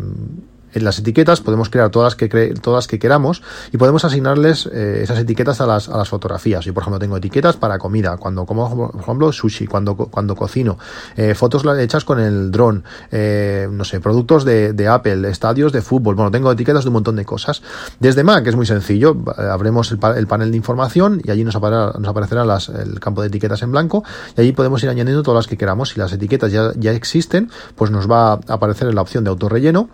en 0.77 0.83
las 0.83 0.99
etiquetas 0.99 1.41
podemos 1.41 1.69
crear 1.69 1.89
todas 1.89 2.13
las 2.13 2.15
que, 2.15 2.53
todas 2.61 2.87
que 2.87 2.99
queramos 2.99 3.41
y 3.71 3.77
podemos 3.77 4.05
asignarles 4.05 4.69
eh, 4.71 5.01
esas 5.03 5.19
etiquetas 5.19 5.59
a 5.61 5.65
las, 5.65 5.89
a 5.89 5.97
las 5.97 6.09
fotografías. 6.09 6.63
Yo, 6.65 6.73
por 6.73 6.83
ejemplo, 6.83 6.99
tengo 6.99 7.17
etiquetas 7.17 7.57
para 7.57 7.77
comida, 7.77 8.17
cuando 8.17 8.45
como, 8.45 8.91
por 8.91 9.01
ejemplo, 9.01 9.31
sushi, 9.31 9.67
cuando, 9.67 9.95
cuando 9.95 10.35
cocino, 10.35 10.77
eh, 11.15 11.35
fotos 11.35 11.63
hechas 11.79 12.05
con 12.05 12.19
el 12.19 12.51
dron, 12.51 12.83
eh, 13.11 13.67
no 13.71 13.83
sé, 13.83 13.99
productos 13.99 14.45
de, 14.45 14.87
Apple, 14.87 15.29
estadios 15.29 15.73
de 15.73 15.81
fútbol. 15.81 16.15
Bueno, 16.15 16.31
tengo 16.31 16.51
etiquetas 16.51 16.83
de 16.83 16.89
un 16.89 16.93
montón 16.93 17.15
de 17.17 17.25
cosas. 17.25 17.61
Desde 17.99 18.23
Mac 18.23 18.45
es 18.47 18.55
muy 18.55 18.65
sencillo, 18.65 19.17
abremos 19.37 19.91
el, 19.91 19.99
el 20.15 20.27
panel 20.27 20.51
de 20.51 20.57
información 20.57 21.21
y 21.23 21.31
allí 21.31 21.43
nos, 21.43 21.55
aparecerá, 21.55 21.99
nos 21.99 22.07
aparecerá 22.07 22.45
las, 22.45 22.69
el 22.69 22.99
campo 22.99 23.21
de 23.21 23.27
etiquetas 23.27 23.61
en 23.63 23.71
blanco 23.71 24.03
y 24.37 24.41
allí 24.41 24.51
podemos 24.53 24.81
ir 24.83 24.89
añadiendo 24.89 25.23
todas 25.23 25.39
las 25.39 25.47
que 25.47 25.57
queramos. 25.57 25.89
Si 25.89 25.99
las 25.99 26.13
etiquetas 26.13 26.51
ya, 26.51 26.71
ya 26.75 26.91
existen, 26.91 27.51
pues 27.75 27.91
nos 27.91 28.09
va 28.09 28.33
a 28.33 28.39
aparecer 28.47 28.93
la 28.93 29.01
opción 29.01 29.23
de 29.23 29.29
autorrelleno 29.29 29.89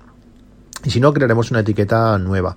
y 0.84 0.90
si 0.90 1.00
no, 1.00 1.14
crearemos 1.14 1.52
una 1.52 1.62
etiqueta 1.62 2.18
nueva. 2.18 2.56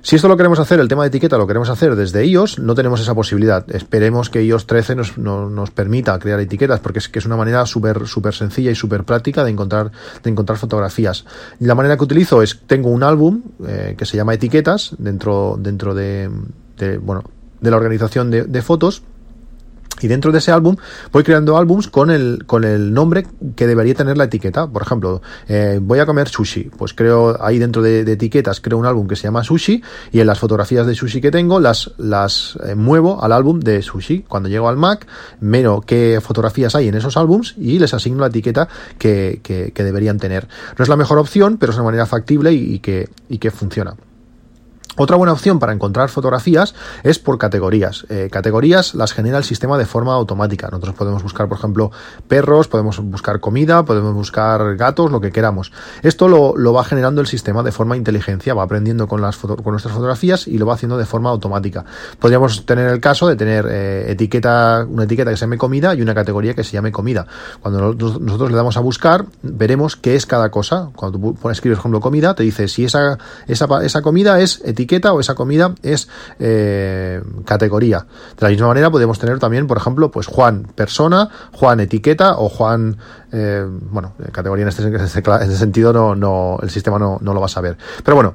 Si 0.00 0.16
esto 0.16 0.28
lo 0.28 0.36
queremos 0.36 0.60
hacer, 0.60 0.78
el 0.78 0.88
tema 0.88 1.02
de 1.02 1.08
etiqueta 1.08 1.36
lo 1.36 1.46
queremos 1.46 1.68
hacer 1.70 1.96
desde 1.96 2.24
iOS, 2.24 2.60
no 2.60 2.74
tenemos 2.74 3.00
esa 3.00 3.14
posibilidad. 3.14 3.68
Esperemos 3.74 4.30
que 4.30 4.42
iOS 4.44 4.66
13 4.66 4.94
nos, 4.94 5.18
nos, 5.18 5.70
permita 5.70 6.18
crear 6.18 6.38
etiquetas, 6.38 6.80
porque 6.80 7.00
es 7.00 7.08
que 7.08 7.18
es 7.18 7.26
una 7.26 7.36
manera 7.36 7.66
súper 7.66 8.06
súper 8.06 8.32
sencilla 8.32 8.70
y 8.70 8.74
súper 8.74 9.04
práctica 9.04 9.42
de 9.44 9.50
encontrar, 9.50 9.90
de 10.22 10.30
encontrar 10.30 10.56
fotografías. 10.56 11.24
La 11.58 11.74
manera 11.74 11.96
que 11.96 12.04
utilizo 12.04 12.42
es, 12.42 12.60
tengo 12.66 12.90
un 12.90 13.02
álbum 13.02 13.42
eh, 13.66 13.96
que 13.98 14.06
se 14.06 14.16
llama 14.16 14.34
etiquetas 14.34 14.94
dentro, 14.98 15.56
dentro 15.58 15.94
de, 15.94 16.30
bueno, 17.02 17.24
de 17.60 17.70
la 17.70 17.76
organización 17.76 18.30
de 18.30 18.62
fotos 18.62 19.02
y 20.00 20.08
dentro 20.08 20.32
de 20.32 20.38
ese 20.38 20.52
álbum 20.52 20.76
voy 21.12 21.24
creando 21.24 21.56
álbums 21.56 21.88
con 21.88 22.10
el, 22.10 22.44
con 22.46 22.64
el 22.64 22.92
nombre 22.92 23.26
que 23.56 23.66
debería 23.66 23.94
tener 23.94 24.16
la 24.16 24.24
etiqueta. 24.24 24.66
Por 24.66 24.82
ejemplo, 24.82 25.22
eh, 25.48 25.78
voy 25.80 25.98
a 25.98 26.06
comer 26.06 26.28
sushi. 26.28 26.70
Pues 26.76 26.94
creo 26.94 27.36
ahí 27.42 27.58
dentro 27.58 27.82
de, 27.82 28.00
etiquetas, 28.00 28.60
creo 28.60 28.78
un 28.78 28.86
álbum 28.86 29.06
que 29.06 29.16
se 29.16 29.24
llama 29.24 29.44
sushi 29.44 29.82
y 30.12 30.20
en 30.20 30.26
las 30.26 30.38
fotografías 30.38 30.86
de 30.86 30.94
sushi 30.94 31.20
que 31.20 31.30
tengo 31.30 31.60
las, 31.60 31.92
las 31.98 32.58
eh, 32.64 32.74
muevo 32.74 33.22
al 33.22 33.32
álbum 33.32 33.60
de 33.60 33.82
sushi. 33.82 34.24
Cuando 34.28 34.48
llego 34.48 34.68
al 34.68 34.76
Mac, 34.76 35.06
miro 35.40 35.82
qué 35.86 36.20
fotografías 36.22 36.74
hay 36.74 36.88
en 36.88 36.94
esos 36.94 37.16
álbums 37.16 37.54
y 37.58 37.78
les 37.78 37.94
asigno 37.94 38.20
la 38.20 38.28
etiqueta 38.28 38.68
que, 38.98 39.40
que, 39.42 39.72
que 39.72 39.84
deberían 39.84 40.18
tener. 40.18 40.48
No 40.78 40.82
es 40.82 40.88
la 40.88 40.96
mejor 40.96 41.18
opción, 41.18 41.58
pero 41.58 41.72
es 41.72 41.76
una 41.76 41.84
manera 41.84 42.06
factible 42.06 42.52
y 42.52 42.78
que, 42.80 43.08
y 43.28 43.38
que 43.38 43.50
funciona. 43.50 43.94
Otra 45.00 45.16
buena 45.16 45.32
opción 45.32 45.60
para 45.60 45.72
encontrar 45.72 46.08
fotografías 46.08 46.74
es 47.04 47.20
por 47.20 47.38
categorías. 47.38 48.04
Eh, 48.08 48.28
categorías 48.32 48.96
las 48.96 49.12
genera 49.12 49.38
el 49.38 49.44
sistema 49.44 49.78
de 49.78 49.86
forma 49.86 50.12
automática. 50.12 50.66
Nosotros 50.72 50.96
podemos 50.96 51.22
buscar, 51.22 51.48
por 51.48 51.56
ejemplo, 51.56 51.92
perros, 52.26 52.66
podemos 52.66 52.98
buscar 52.98 53.38
comida, 53.38 53.84
podemos 53.84 54.12
buscar 54.12 54.74
gatos, 54.74 55.12
lo 55.12 55.20
que 55.20 55.30
queramos. 55.30 55.70
Esto 56.02 56.26
lo, 56.26 56.72
va 56.72 56.82
generando 56.82 57.20
el 57.20 57.28
sistema 57.28 57.62
de 57.62 57.70
forma 57.70 57.96
inteligencia, 57.96 58.54
va 58.54 58.64
aprendiendo 58.64 59.06
con, 59.06 59.20
las 59.22 59.36
con 59.36 59.62
nuestras 59.66 59.94
fotografías 59.94 60.48
y 60.48 60.58
lo 60.58 60.66
va 60.66 60.74
haciendo 60.74 60.98
de 60.98 61.06
forma 61.06 61.30
automática. 61.30 61.84
Podríamos 62.18 62.66
tener 62.66 62.88
el 62.88 62.98
caso 62.98 63.28
de 63.28 63.36
tener 63.36 63.68
eh, 63.70 64.10
etiqueta, 64.10 64.84
una 64.90 65.04
etiqueta 65.04 65.30
que 65.30 65.36
se 65.36 65.42
llame 65.42 65.58
comida 65.58 65.94
y 65.94 66.02
una 66.02 66.14
categoría 66.14 66.54
que 66.54 66.64
se 66.64 66.72
llame 66.72 66.90
comida. 66.90 67.24
Cuando 67.60 67.94
nosotros, 67.94 68.50
le 68.50 68.56
damos 68.56 68.76
a 68.76 68.80
buscar, 68.80 69.26
veremos 69.42 69.94
qué 69.94 70.16
es 70.16 70.26
cada 70.26 70.50
cosa. 70.50 70.90
Cuando 70.96 71.20
tú 71.20 71.50
escribes, 71.50 71.78
por 71.78 71.82
ejemplo, 71.82 72.00
comida, 72.00 72.34
te 72.34 72.42
dice 72.42 72.66
si 72.66 72.84
esa, 72.84 73.16
esa, 73.46 73.68
esa 73.84 74.02
comida 74.02 74.40
es 74.40 74.60
etiqueta 74.64 74.87
o 74.96 75.20
esa 75.20 75.34
comida 75.34 75.74
es 75.82 76.08
eh, 76.38 77.22
categoría. 77.44 78.06
De 78.36 78.42
la 78.42 78.48
misma 78.48 78.68
manera 78.68 78.90
podemos 78.90 79.18
tener 79.18 79.38
también, 79.38 79.66
por 79.66 79.76
ejemplo, 79.76 80.10
pues 80.10 80.26
Juan 80.26 80.64
persona, 80.74 81.28
Juan 81.52 81.80
etiqueta 81.80 82.38
o 82.38 82.48
Juan, 82.48 82.96
eh, 83.32 83.66
bueno, 83.68 84.14
categoría 84.32 84.62
en 84.62 84.68
este, 84.68 84.82
en 84.82 84.94
este, 84.94 85.56
sentido 85.56 85.92
no, 85.92 86.14
no, 86.14 86.58
el 86.62 86.70
sistema 86.70 86.98
no, 86.98 87.18
no 87.20 87.34
lo 87.34 87.40
va 87.40 87.46
a 87.46 87.50
saber. 87.50 87.76
Pero 88.02 88.14
bueno, 88.14 88.34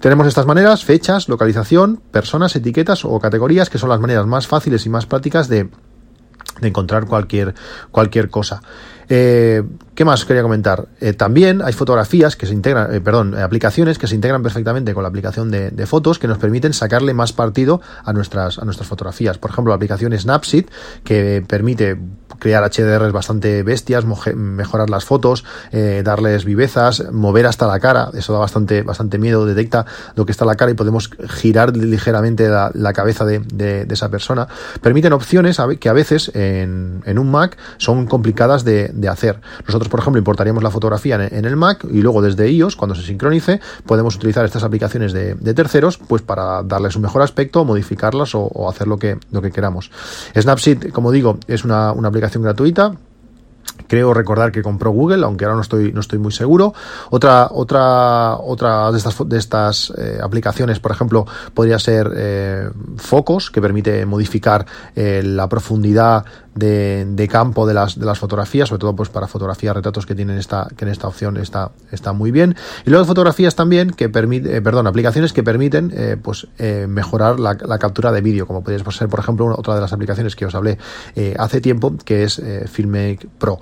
tenemos 0.00 0.26
estas 0.26 0.46
maneras, 0.46 0.84
fechas, 0.84 1.28
localización, 1.28 2.00
personas, 2.10 2.54
etiquetas 2.56 3.04
o 3.04 3.18
categorías, 3.20 3.68
que 3.68 3.78
son 3.78 3.90
las 3.90 4.00
maneras 4.00 4.26
más 4.26 4.46
fáciles 4.46 4.86
y 4.86 4.88
más 4.88 5.06
prácticas 5.06 5.48
de, 5.48 5.68
de 6.60 6.68
encontrar 6.68 7.06
cualquier, 7.06 7.54
cualquier 7.90 8.30
cosa. 8.30 8.62
Eh, 9.08 9.62
¿Qué 9.94 10.04
más 10.04 10.24
quería 10.24 10.42
comentar? 10.42 10.88
Eh, 11.00 11.12
también 11.12 11.62
hay 11.62 11.72
fotografías 11.72 12.36
que 12.36 12.46
se 12.46 12.52
integran, 12.52 12.94
eh, 12.94 13.00
perdón, 13.00 13.34
aplicaciones 13.36 13.98
que 13.98 14.06
se 14.06 14.14
integran 14.14 14.42
perfectamente 14.42 14.94
con 14.94 15.02
la 15.02 15.08
aplicación 15.08 15.50
de, 15.50 15.86
fotos 15.86 16.18
que 16.18 16.28
nos 16.28 16.38
permiten 16.38 16.72
sacarle 16.72 17.14
más 17.14 17.32
partido 17.32 17.80
a 18.04 18.12
nuestras, 18.12 18.58
a 18.58 18.64
nuestras 18.64 18.88
fotografías. 18.88 19.38
Por 19.38 19.50
ejemplo, 19.50 19.70
la 19.70 19.76
aplicación 19.76 20.16
Snapseed 20.16 20.66
que 21.02 21.42
permite 21.46 21.98
crear 22.38 22.62
HDRs 22.64 23.12
bastante 23.12 23.62
bestias, 23.62 24.04
mejorar 24.34 24.90
las 24.90 25.04
fotos, 25.04 25.44
darles 25.72 26.44
vivezas, 26.44 27.10
mover 27.12 27.46
hasta 27.46 27.66
la 27.66 27.80
cara. 27.80 28.10
Eso 28.14 28.32
da 28.32 28.38
bastante, 28.38 28.82
bastante 28.82 29.18
miedo. 29.18 29.46
Detecta 29.46 29.86
lo 30.14 30.26
que 30.26 30.32
está 30.32 30.44
en 30.44 30.48
la 30.48 30.56
cara 30.56 30.70
y 30.70 30.74
podemos 30.74 31.10
girar 31.28 31.76
ligeramente 31.76 32.48
la, 32.48 32.92
cabeza 32.92 33.24
de, 33.24 33.86
esa 33.90 34.08
persona. 34.08 34.48
Permiten 34.80 35.12
opciones 35.12 35.60
que 35.80 35.88
a 35.88 35.92
veces 35.92 36.30
en, 36.34 37.02
en 37.04 37.18
un 37.18 37.30
Mac 37.30 37.56
son 37.78 38.06
complicadas 38.06 38.64
de, 38.64 38.88
de 38.92 39.08
hacer. 39.08 39.40
Nosotros, 39.66 39.88
por 39.88 40.00
ejemplo, 40.00 40.18
importaríamos 40.18 40.62
la 40.62 40.70
fotografía 40.70 41.28
en, 41.30 41.44
el 41.44 41.56
Mac 41.56 41.84
y 41.90 42.00
luego 42.02 42.22
desde 42.22 42.50
iOS, 42.50 42.76
cuando 42.76 42.94
se 42.94 43.02
sincronice, 43.02 43.60
podemos 43.86 44.16
utilizar 44.16 44.44
estas 44.44 44.62
aplicaciones 44.62 45.12
de, 45.12 45.34
terceros 45.54 45.98
pues 45.98 46.22
para 46.22 46.62
darles 46.62 46.94
un 46.96 47.02
mejor 47.02 47.22
aspecto, 47.22 47.64
modificarlas 47.64 48.34
o, 48.34 48.68
hacer 48.68 48.86
lo 48.86 48.98
que, 48.98 49.18
lo 49.32 49.42
que 49.42 49.50
queramos. 49.50 49.90
Snapseed, 50.38 50.90
como 50.92 51.10
digo, 51.10 51.38
es 51.46 51.64
una, 51.64 51.92
una 51.92 52.08
aplicación 52.08 52.27
gratuita 52.36 52.94
creo 53.86 54.12
recordar 54.14 54.52
que 54.52 54.62
compró 54.62 54.90
Google, 54.90 55.24
aunque 55.24 55.44
ahora 55.44 55.56
no 55.56 55.62
estoy, 55.62 55.92
no 55.92 56.00
estoy 56.00 56.18
muy 56.18 56.32
seguro. 56.32 56.74
Otra, 57.10 57.48
otra, 57.50 58.36
otra 58.36 58.90
de 58.90 58.98
estas, 58.98 59.16
de 59.28 59.38
estas 59.38 59.92
eh, 59.96 60.18
aplicaciones, 60.22 60.80
por 60.80 60.90
ejemplo, 60.90 61.26
podría 61.54 61.78
ser 61.78 62.10
eh, 62.16 62.70
Focos, 62.96 63.50
que 63.50 63.60
permite 63.60 64.04
modificar 64.06 64.66
eh, 64.94 65.22
la 65.24 65.48
profundidad 65.48 66.24
de, 66.58 67.28
campo 67.30 67.66
de 67.66 67.74
las, 67.74 67.98
de 67.98 68.06
las 68.06 68.18
fotografías, 68.18 68.68
sobre 68.68 68.80
todo 68.80 68.96
pues 68.96 69.08
para 69.08 69.26
fotografías, 69.26 69.74
retratos 69.74 70.06
que 70.06 70.14
tienen 70.14 70.38
esta, 70.38 70.68
que 70.76 70.84
en 70.84 70.90
esta 70.90 71.08
opción 71.08 71.36
está, 71.36 71.72
está 71.90 72.12
muy 72.12 72.30
bien. 72.30 72.56
Y 72.86 72.90
luego 72.90 73.04
fotografías 73.04 73.54
también 73.54 73.90
que 73.90 74.08
permiten, 74.08 74.62
perdón, 74.62 74.86
aplicaciones 74.86 75.32
que 75.32 75.42
permiten 75.42 76.18
pues 76.22 76.46
mejorar 76.88 77.40
la, 77.40 77.56
captura 77.78 78.12
de 78.12 78.20
vídeo, 78.20 78.46
como 78.46 78.62
podría 78.62 78.84
ser, 78.90 79.08
por 79.08 79.20
ejemplo, 79.20 79.54
otra 79.56 79.74
de 79.74 79.80
las 79.80 79.92
aplicaciones 79.92 80.36
que 80.36 80.46
os 80.46 80.54
hablé 80.54 80.78
hace 81.38 81.60
tiempo, 81.60 81.94
que 82.04 82.24
es 82.24 82.42
Filmic 82.66 83.26
Pro. 83.38 83.60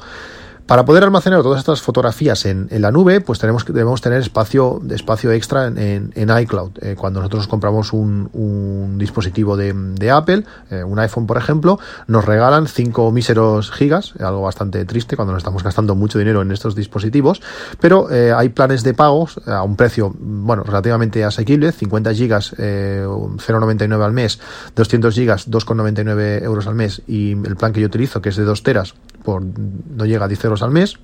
Para 0.66 0.84
poder 0.84 1.04
almacenar 1.04 1.42
todas 1.42 1.60
estas 1.60 1.80
fotografías 1.80 2.44
en, 2.44 2.66
la 2.70 2.90
nube, 2.90 3.20
pues 3.20 3.38
tenemos 3.38 3.62
que, 3.62 3.72
debemos 3.72 4.00
tener 4.00 4.20
espacio, 4.20 4.82
espacio 4.90 5.30
extra 5.30 5.68
en, 5.68 6.12
iCloud. 6.16 6.72
Eh, 6.82 6.96
cuando 6.98 7.20
nosotros 7.20 7.46
compramos 7.46 7.92
un, 7.92 8.96
dispositivo 8.98 9.56
de, 9.56 10.10
Apple, 10.10 10.42
eh, 10.70 10.82
un 10.82 10.98
iPhone 10.98 11.28
por 11.28 11.36
ejemplo, 11.36 11.78
nos 12.08 12.24
regalan 12.24 12.66
5 12.66 13.12
míseros 13.12 13.70
gigas, 13.70 14.14
algo 14.18 14.42
bastante 14.42 14.84
triste 14.86 15.14
cuando 15.14 15.34
nos 15.34 15.40
estamos 15.40 15.62
gastando 15.62 15.94
mucho 15.94 16.18
dinero 16.18 16.42
en 16.42 16.50
estos 16.50 16.74
dispositivos, 16.74 17.42
pero 17.80 18.10
eh, 18.10 18.32
hay 18.32 18.48
planes 18.48 18.82
de 18.82 18.92
pagos 18.92 19.40
a 19.46 19.62
un 19.62 19.76
precio, 19.76 20.12
bueno, 20.18 20.64
relativamente 20.64 21.22
asequible, 21.22 21.70
50 21.70 22.12
gigas 22.12 22.54
0,99 22.56 24.04
al 24.04 24.12
mes, 24.12 24.40
200 24.74 25.14
gigas 25.14 25.48
2,99 25.48 26.42
euros 26.42 26.66
al 26.66 26.74
mes 26.74 27.02
y 27.06 27.32
el 27.32 27.54
plan 27.54 27.72
que 27.72 27.80
yo 27.80 27.86
utilizo, 27.86 28.20
que 28.20 28.30
es 28.30 28.36
de 28.36 28.42
2 28.42 28.62
teras, 28.64 28.94
por, 29.22 29.42
no 29.42 30.04
llega 30.04 30.24
a 30.24 30.28
10 30.28 30.44
euros 30.44 30.55
al 30.62 30.70
mes. 30.70 30.98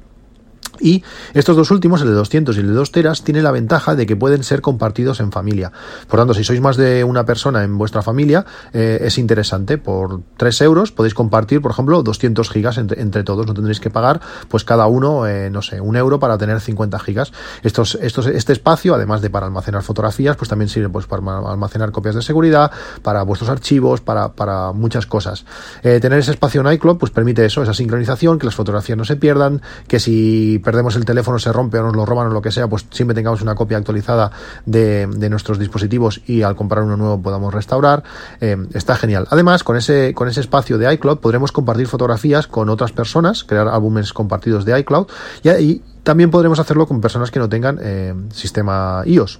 Y 0.82 1.04
estos 1.32 1.56
dos 1.56 1.70
últimos, 1.70 2.02
el 2.02 2.08
de 2.08 2.14
200 2.14 2.56
y 2.56 2.60
el 2.60 2.66
de 2.66 2.72
2 2.72 2.92
teras, 2.92 3.22
tiene 3.22 3.40
la 3.40 3.52
ventaja 3.52 3.94
de 3.94 4.04
que 4.04 4.16
pueden 4.16 4.42
ser 4.42 4.60
compartidos 4.60 5.20
en 5.20 5.30
familia. 5.30 5.70
Por 6.08 6.18
tanto, 6.18 6.34
si 6.34 6.42
sois 6.42 6.60
más 6.60 6.76
de 6.76 7.04
una 7.04 7.24
persona 7.24 7.62
en 7.62 7.78
vuestra 7.78 8.02
familia, 8.02 8.44
eh, 8.72 8.98
es 9.02 9.16
interesante. 9.18 9.78
Por 9.78 10.22
3 10.36 10.60
euros 10.62 10.90
podéis 10.90 11.14
compartir, 11.14 11.62
por 11.62 11.70
ejemplo, 11.70 12.02
200 12.02 12.50
gigas 12.50 12.78
entre, 12.78 13.22
todos. 13.22 13.46
No 13.46 13.54
tendréis 13.54 13.80
que 13.80 13.90
pagar, 13.90 14.20
pues 14.48 14.64
cada 14.64 14.86
uno, 14.86 15.26
eh, 15.26 15.50
no 15.50 15.62
sé, 15.62 15.80
un 15.80 15.96
euro 15.96 16.18
para 16.18 16.36
tener 16.36 16.60
50 16.60 16.98
gigas. 16.98 17.32
Estos, 17.62 17.96
estos, 18.00 18.26
este 18.26 18.52
espacio, 18.52 18.94
además 18.94 19.22
de 19.22 19.30
para 19.30 19.46
almacenar 19.46 19.82
fotografías, 19.82 20.36
pues 20.36 20.48
también 20.48 20.68
sirve 20.68 20.88
pues, 20.88 21.06
para 21.06 21.22
almacenar 21.38 21.92
copias 21.92 22.16
de 22.16 22.22
seguridad, 22.22 22.72
para 23.02 23.22
vuestros 23.22 23.50
archivos, 23.50 24.00
para, 24.00 24.32
para 24.32 24.72
muchas 24.72 25.06
cosas. 25.06 25.44
Eh, 25.82 26.00
tener 26.00 26.18
ese 26.18 26.32
espacio 26.32 26.60
en 26.60 26.72
iCloud, 26.72 26.98
pues 26.98 27.12
permite 27.12 27.44
eso, 27.44 27.62
esa 27.62 27.74
sincronización, 27.74 28.38
que 28.38 28.46
las 28.46 28.54
fotografías 28.54 28.98
no 28.98 29.04
se 29.04 29.16
pierdan, 29.16 29.62
que 29.86 30.00
si 30.00 30.58
perdemos 30.72 30.96
el 30.96 31.04
teléfono, 31.04 31.38
se 31.38 31.52
rompe 31.52 31.78
o 31.78 31.82
nos 31.82 31.94
lo 31.94 32.06
roban 32.06 32.28
o 32.28 32.30
lo 32.30 32.40
que 32.40 32.50
sea, 32.50 32.66
pues 32.66 32.87
siempre 32.90 33.14
tengamos 33.14 33.42
una 33.42 33.54
copia 33.54 33.76
actualizada 33.76 34.32
de, 34.64 35.06
nuestros 35.28 35.58
dispositivos 35.58 36.22
y 36.26 36.40
al 36.40 36.56
comprar 36.56 36.82
uno 36.82 36.96
nuevo 36.96 37.20
podamos 37.20 37.52
restaurar. 37.52 38.02
Eh, 38.40 38.56
está 38.72 38.96
genial. 38.96 39.26
Además, 39.28 39.64
con 39.64 39.76
ese, 39.76 40.14
con 40.14 40.28
ese 40.28 40.40
espacio 40.40 40.78
de 40.78 40.92
iCloud 40.94 41.18
podremos 41.18 41.52
compartir 41.52 41.87
fotografías 41.87 42.46
con 42.46 42.70
otras 42.70 42.90
personas, 42.92 43.44
crear 43.44 43.68
álbumes 43.68 44.14
compartidos 44.14 44.64
de 44.64 44.80
iCloud 44.80 45.08
y, 45.44 45.82
también 46.02 46.32
podremos 46.32 46.58
hacerlo 46.58 46.88
con 46.88 47.00
personas 47.00 47.30
que 47.30 47.38
no 47.38 47.48
tengan 47.48 47.78
eh, 47.80 48.12
sistema 48.32 49.02
iOS 49.04 49.38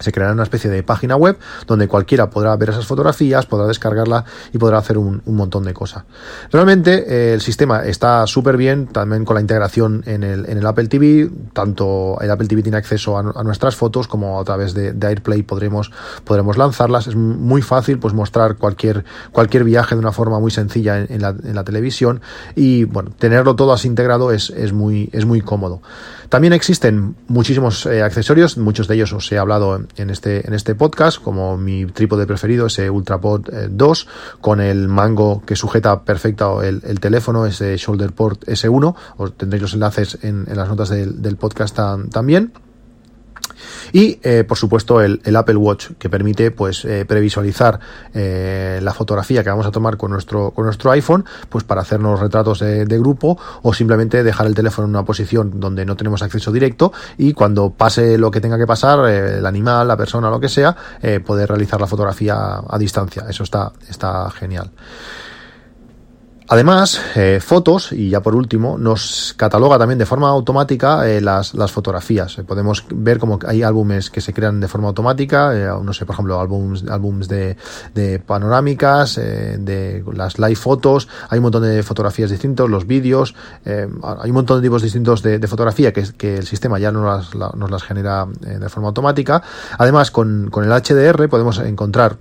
se 0.00 0.12
creará 0.12 0.32
una 0.32 0.42
especie 0.42 0.70
de 0.70 0.82
página 0.82 1.16
web 1.16 1.38
donde 1.66 1.88
cualquiera 1.88 2.30
podrá 2.30 2.56
ver 2.56 2.70
esas 2.70 2.86
fotografías, 2.86 3.46
podrá 3.46 3.66
descargarla 3.66 4.24
y 4.52 4.58
podrá 4.58 4.78
hacer 4.78 4.98
un, 4.98 5.22
montón 5.26 5.64
de 5.64 5.72
cosas. 5.72 6.04
Realmente 6.50 7.04
eh, 7.08 7.34
el 7.34 7.40
sistema 7.40 7.84
está 7.84 8.26
súper 8.26 8.56
bien, 8.56 8.88
también 8.88 9.24
con 9.24 9.34
la 9.34 9.40
integración 9.40 10.02
en 10.06 10.22
el, 10.22 10.48
en 10.48 10.58
el, 10.58 10.66
Apple 10.66 10.88
TV, 10.88 11.30
tanto 11.52 12.18
el 12.20 12.30
Apple 12.30 12.48
TV 12.48 12.62
tiene 12.62 12.78
acceso 12.78 13.16
a, 13.16 13.42
nuestras 13.42 13.76
fotos 13.76 14.08
como 14.08 14.40
a 14.40 14.44
través 14.44 14.74
de, 14.74 14.94
AirPlay 15.00 15.42
podremos, 15.42 15.90
podremos 16.24 16.56
lanzarlas. 16.56 17.06
Es 17.06 17.16
muy 17.16 17.62
fácil 17.62 17.98
pues 17.98 18.14
mostrar 18.14 18.56
cualquier, 18.56 19.04
cualquier 19.32 19.64
viaje 19.64 19.94
de 19.94 20.00
una 20.00 20.12
forma 20.12 20.38
muy 20.40 20.50
sencilla 20.50 20.98
en, 20.98 21.22
la, 21.22 21.30
en 21.30 21.54
la, 21.54 21.64
televisión 21.64 22.20
y 22.54 22.84
bueno, 22.84 23.10
tenerlo 23.18 23.54
todo 23.54 23.72
así 23.72 23.88
integrado 23.88 24.32
es, 24.32 24.50
es, 24.50 24.72
muy, 24.72 25.10
es 25.12 25.24
muy 25.24 25.40
cómodo. 25.40 25.82
También 26.30 26.52
existen 26.52 27.16
muchísimos 27.26 27.86
eh, 27.86 28.02
accesorios, 28.02 28.56
muchos 28.56 28.86
de 28.86 28.94
ellos 28.94 29.12
os 29.12 29.30
he 29.32 29.36
hablado 29.36 29.84
en 29.96 30.10
este, 30.10 30.46
en 30.46 30.54
este 30.54 30.76
podcast, 30.76 31.20
como 31.20 31.56
mi 31.56 31.86
trípode 31.86 32.24
preferido, 32.24 32.66
ese 32.66 32.88
Ultrapod 32.88 33.48
2, 33.68 34.02
eh, 34.02 34.10
con 34.40 34.60
el 34.60 34.86
mango 34.86 35.42
que 35.44 35.56
sujeta 35.56 36.04
perfecto 36.04 36.62
el, 36.62 37.00
teléfono, 37.00 37.46
ese 37.46 37.76
Shoulder 37.76 38.12
Port 38.12 38.44
S1, 38.44 38.94
os 39.16 39.36
tendréis 39.36 39.62
los 39.62 39.74
enlaces 39.74 40.18
en, 40.22 40.46
las 40.54 40.68
notas 40.68 40.90
del, 40.90 41.36
podcast 41.36 41.76
también. 42.12 42.52
Y, 43.92 44.18
eh, 44.22 44.44
por 44.44 44.56
supuesto, 44.56 45.00
el, 45.00 45.20
Apple 45.36 45.56
Watch, 45.56 45.90
que 45.98 46.10
permite 46.10 46.50
pues 46.50 46.84
eh, 46.84 47.04
previsualizar 47.06 47.80
eh, 48.14 48.78
la 48.82 48.92
fotografía 48.92 49.42
que 49.42 49.50
vamos 49.50 49.66
a 49.66 49.70
tomar 49.70 49.96
con 49.96 50.10
nuestro, 50.10 50.50
con 50.50 50.64
nuestro 50.64 50.90
iPhone, 50.90 51.24
pues 51.48 51.64
para 51.64 51.82
hacernos 51.82 52.20
retratos 52.20 52.60
de, 52.60 53.00
grupo 53.00 53.38
o 53.62 53.72
simplemente 53.72 54.22
dejar 54.22 54.46
el 54.46 54.54
teléfono 54.54 54.86
en 54.86 54.90
una 54.90 55.04
posición 55.04 55.58
donde 55.58 55.86
no 55.86 55.96
tenemos 55.96 56.22
acceso 56.22 56.52
directo 56.52 56.92
y 57.16 57.32
cuando 57.32 57.70
pase 57.70 58.18
lo 58.18 58.30
que 58.30 58.40
tenga 58.40 58.58
que 58.58 58.66
pasar, 58.66 59.08
el 59.08 59.46
animal, 59.46 59.88
la 59.88 59.96
persona, 59.96 60.28
lo 60.28 60.38
que 60.38 60.50
sea, 60.50 60.76
poder 61.24 61.48
realizar 61.48 61.80
la 61.80 61.86
fotografía 61.86 62.60
a 62.68 62.78
distancia. 62.78 63.24
Eso 63.28 63.44
está, 63.44 63.72
está 63.88 64.30
genial. 64.32 64.70
Además, 66.52 67.00
eh, 67.14 67.38
fotos, 67.40 67.92
y 67.92 68.10
ya 68.10 68.22
por 68.22 68.34
último, 68.34 68.76
nos 68.76 69.34
cataloga 69.36 69.78
también 69.78 70.00
de 70.00 70.04
forma 70.04 70.28
automática 70.28 71.08
eh, 71.08 71.20
las, 71.20 71.52
fotografías. 71.70 72.38
Eh, 72.38 72.42
podemos 72.42 72.84
ver 72.92 73.20
como 73.20 73.38
hay 73.46 73.62
álbumes 73.62 74.10
que 74.10 74.20
se 74.20 74.34
crean 74.34 74.58
de 74.58 74.66
forma 74.66 74.88
automática, 74.88 75.54
no 75.80 75.92
sé, 75.92 76.04
por 76.06 76.14
ejemplo, 76.14 76.40
álbumes, 76.40 76.84
álbumes 76.90 77.28
de, 77.28 77.56
panorámicas, 78.26 79.14
de 79.14 80.02
las 80.12 80.40
live 80.40 80.56
fotos, 80.56 81.06
hay 81.28 81.38
un 81.38 81.44
montón 81.44 81.62
de 81.62 81.84
fotografías 81.84 82.30
distintos, 82.30 82.68
los 82.68 82.84
vídeos, 82.84 83.36
hay 83.64 84.30
un 84.30 84.34
montón 84.34 84.60
de 84.60 84.66
tipos 84.66 84.82
distintos 84.82 85.22
de, 85.22 85.46
fotografía 85.46 85.92
que, 85.92 86.34
el 86.36 86.46
sistema 86.48 86.80
ya 86.80 86.90
nos 86.90 87.32
las 87.70 87.82
genera 87.84 88.26
de 88.26 88.68
forma 88.68 88.88
automática. 88.88 89.40
Además, 89.78 90.10
con 90.10 90.50
el 90.52 90.70
HDR 90.72 91.28
podemos 91.28 91.60
encontrar 91.60 92.16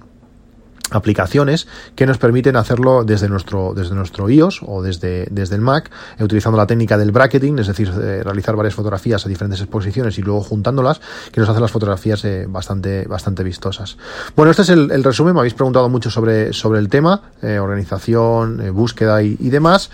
aplicaciones 0.91 1.67
que 1.95 2.05
nos 2.05 2.17
permiten 2.17 2.55
hacerlo 2.55 3.03
desde 3.03 3.29
nuestro, 3.29 3.73
desde 3.73 3.95
nuestro 3.95 4.29
iOS 4.29 4.61
o 4.65 4.81
desde, 4.81 5.27
desde 5.31 5.55
el 5.55 5.61
Mac, 5.61 5.89
eh, 6.17 6.23
utilizando 6.23 6.57
la 6.57 6.67
técnica 6.67 6.97
del 6.97 7.11
bracketing, 7.11 7.59
es 7.59 7.67
decir, 7.67 7.91
eh, 8.01 8.21
realizar 8.23 8.55
varias 8.55 8.75
fotografías 8.75 9.25
a 9.25 9.29
diferentes 9.29 9.61
exposiciones 9.61 10.17
y 10.17 10.21
luego 10.21 10.41
juntándolas, 10.41 11.01
que 11.31 11.39
nos 11.39 11.49
hace 11.49 11.59
las 11.59 11.71
fotografías 11.71 12.23
eh, 12.25 12.45
bastante, 12.47 13.05
bastante 13.07 13.43
vistosas. 13.43 13.97
Bueno, 14.35 14.51
este 14.51 14.63
es 14.63 14.69
el, 14.69 15.03
resumen, 15.03 15.33
me 15.33 15.39
habéis 15.39 15.53
preguntado 15.53 15.89
mucho 15.89 16.09
sobre, 16.09 16.53
sobre 16.53 16.79
el 16.79 16.89
tema, 16.89 17.21
organización, 17.41 18.73
búsqueda 18.73 19.21
y, 19.23 19.37
y 19.39 19.49
demás, 19.49 19.89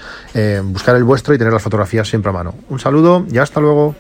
buscar 0.64 0.96
el 0.96 1.04
vuestro 1.04 1.34
y 1.34 1.38
tener 1.38 1.54
las 1.54 1.62
fotografías 1.62 2.08
siempre 2.08 2.30
a 2.30 2.34
mano. 2.34 2.56
Un 2.70 2.80
saludo 2.80 3.26
y 3.32 3.38
hasta 3.38 3.60
luego. 3.60 3.96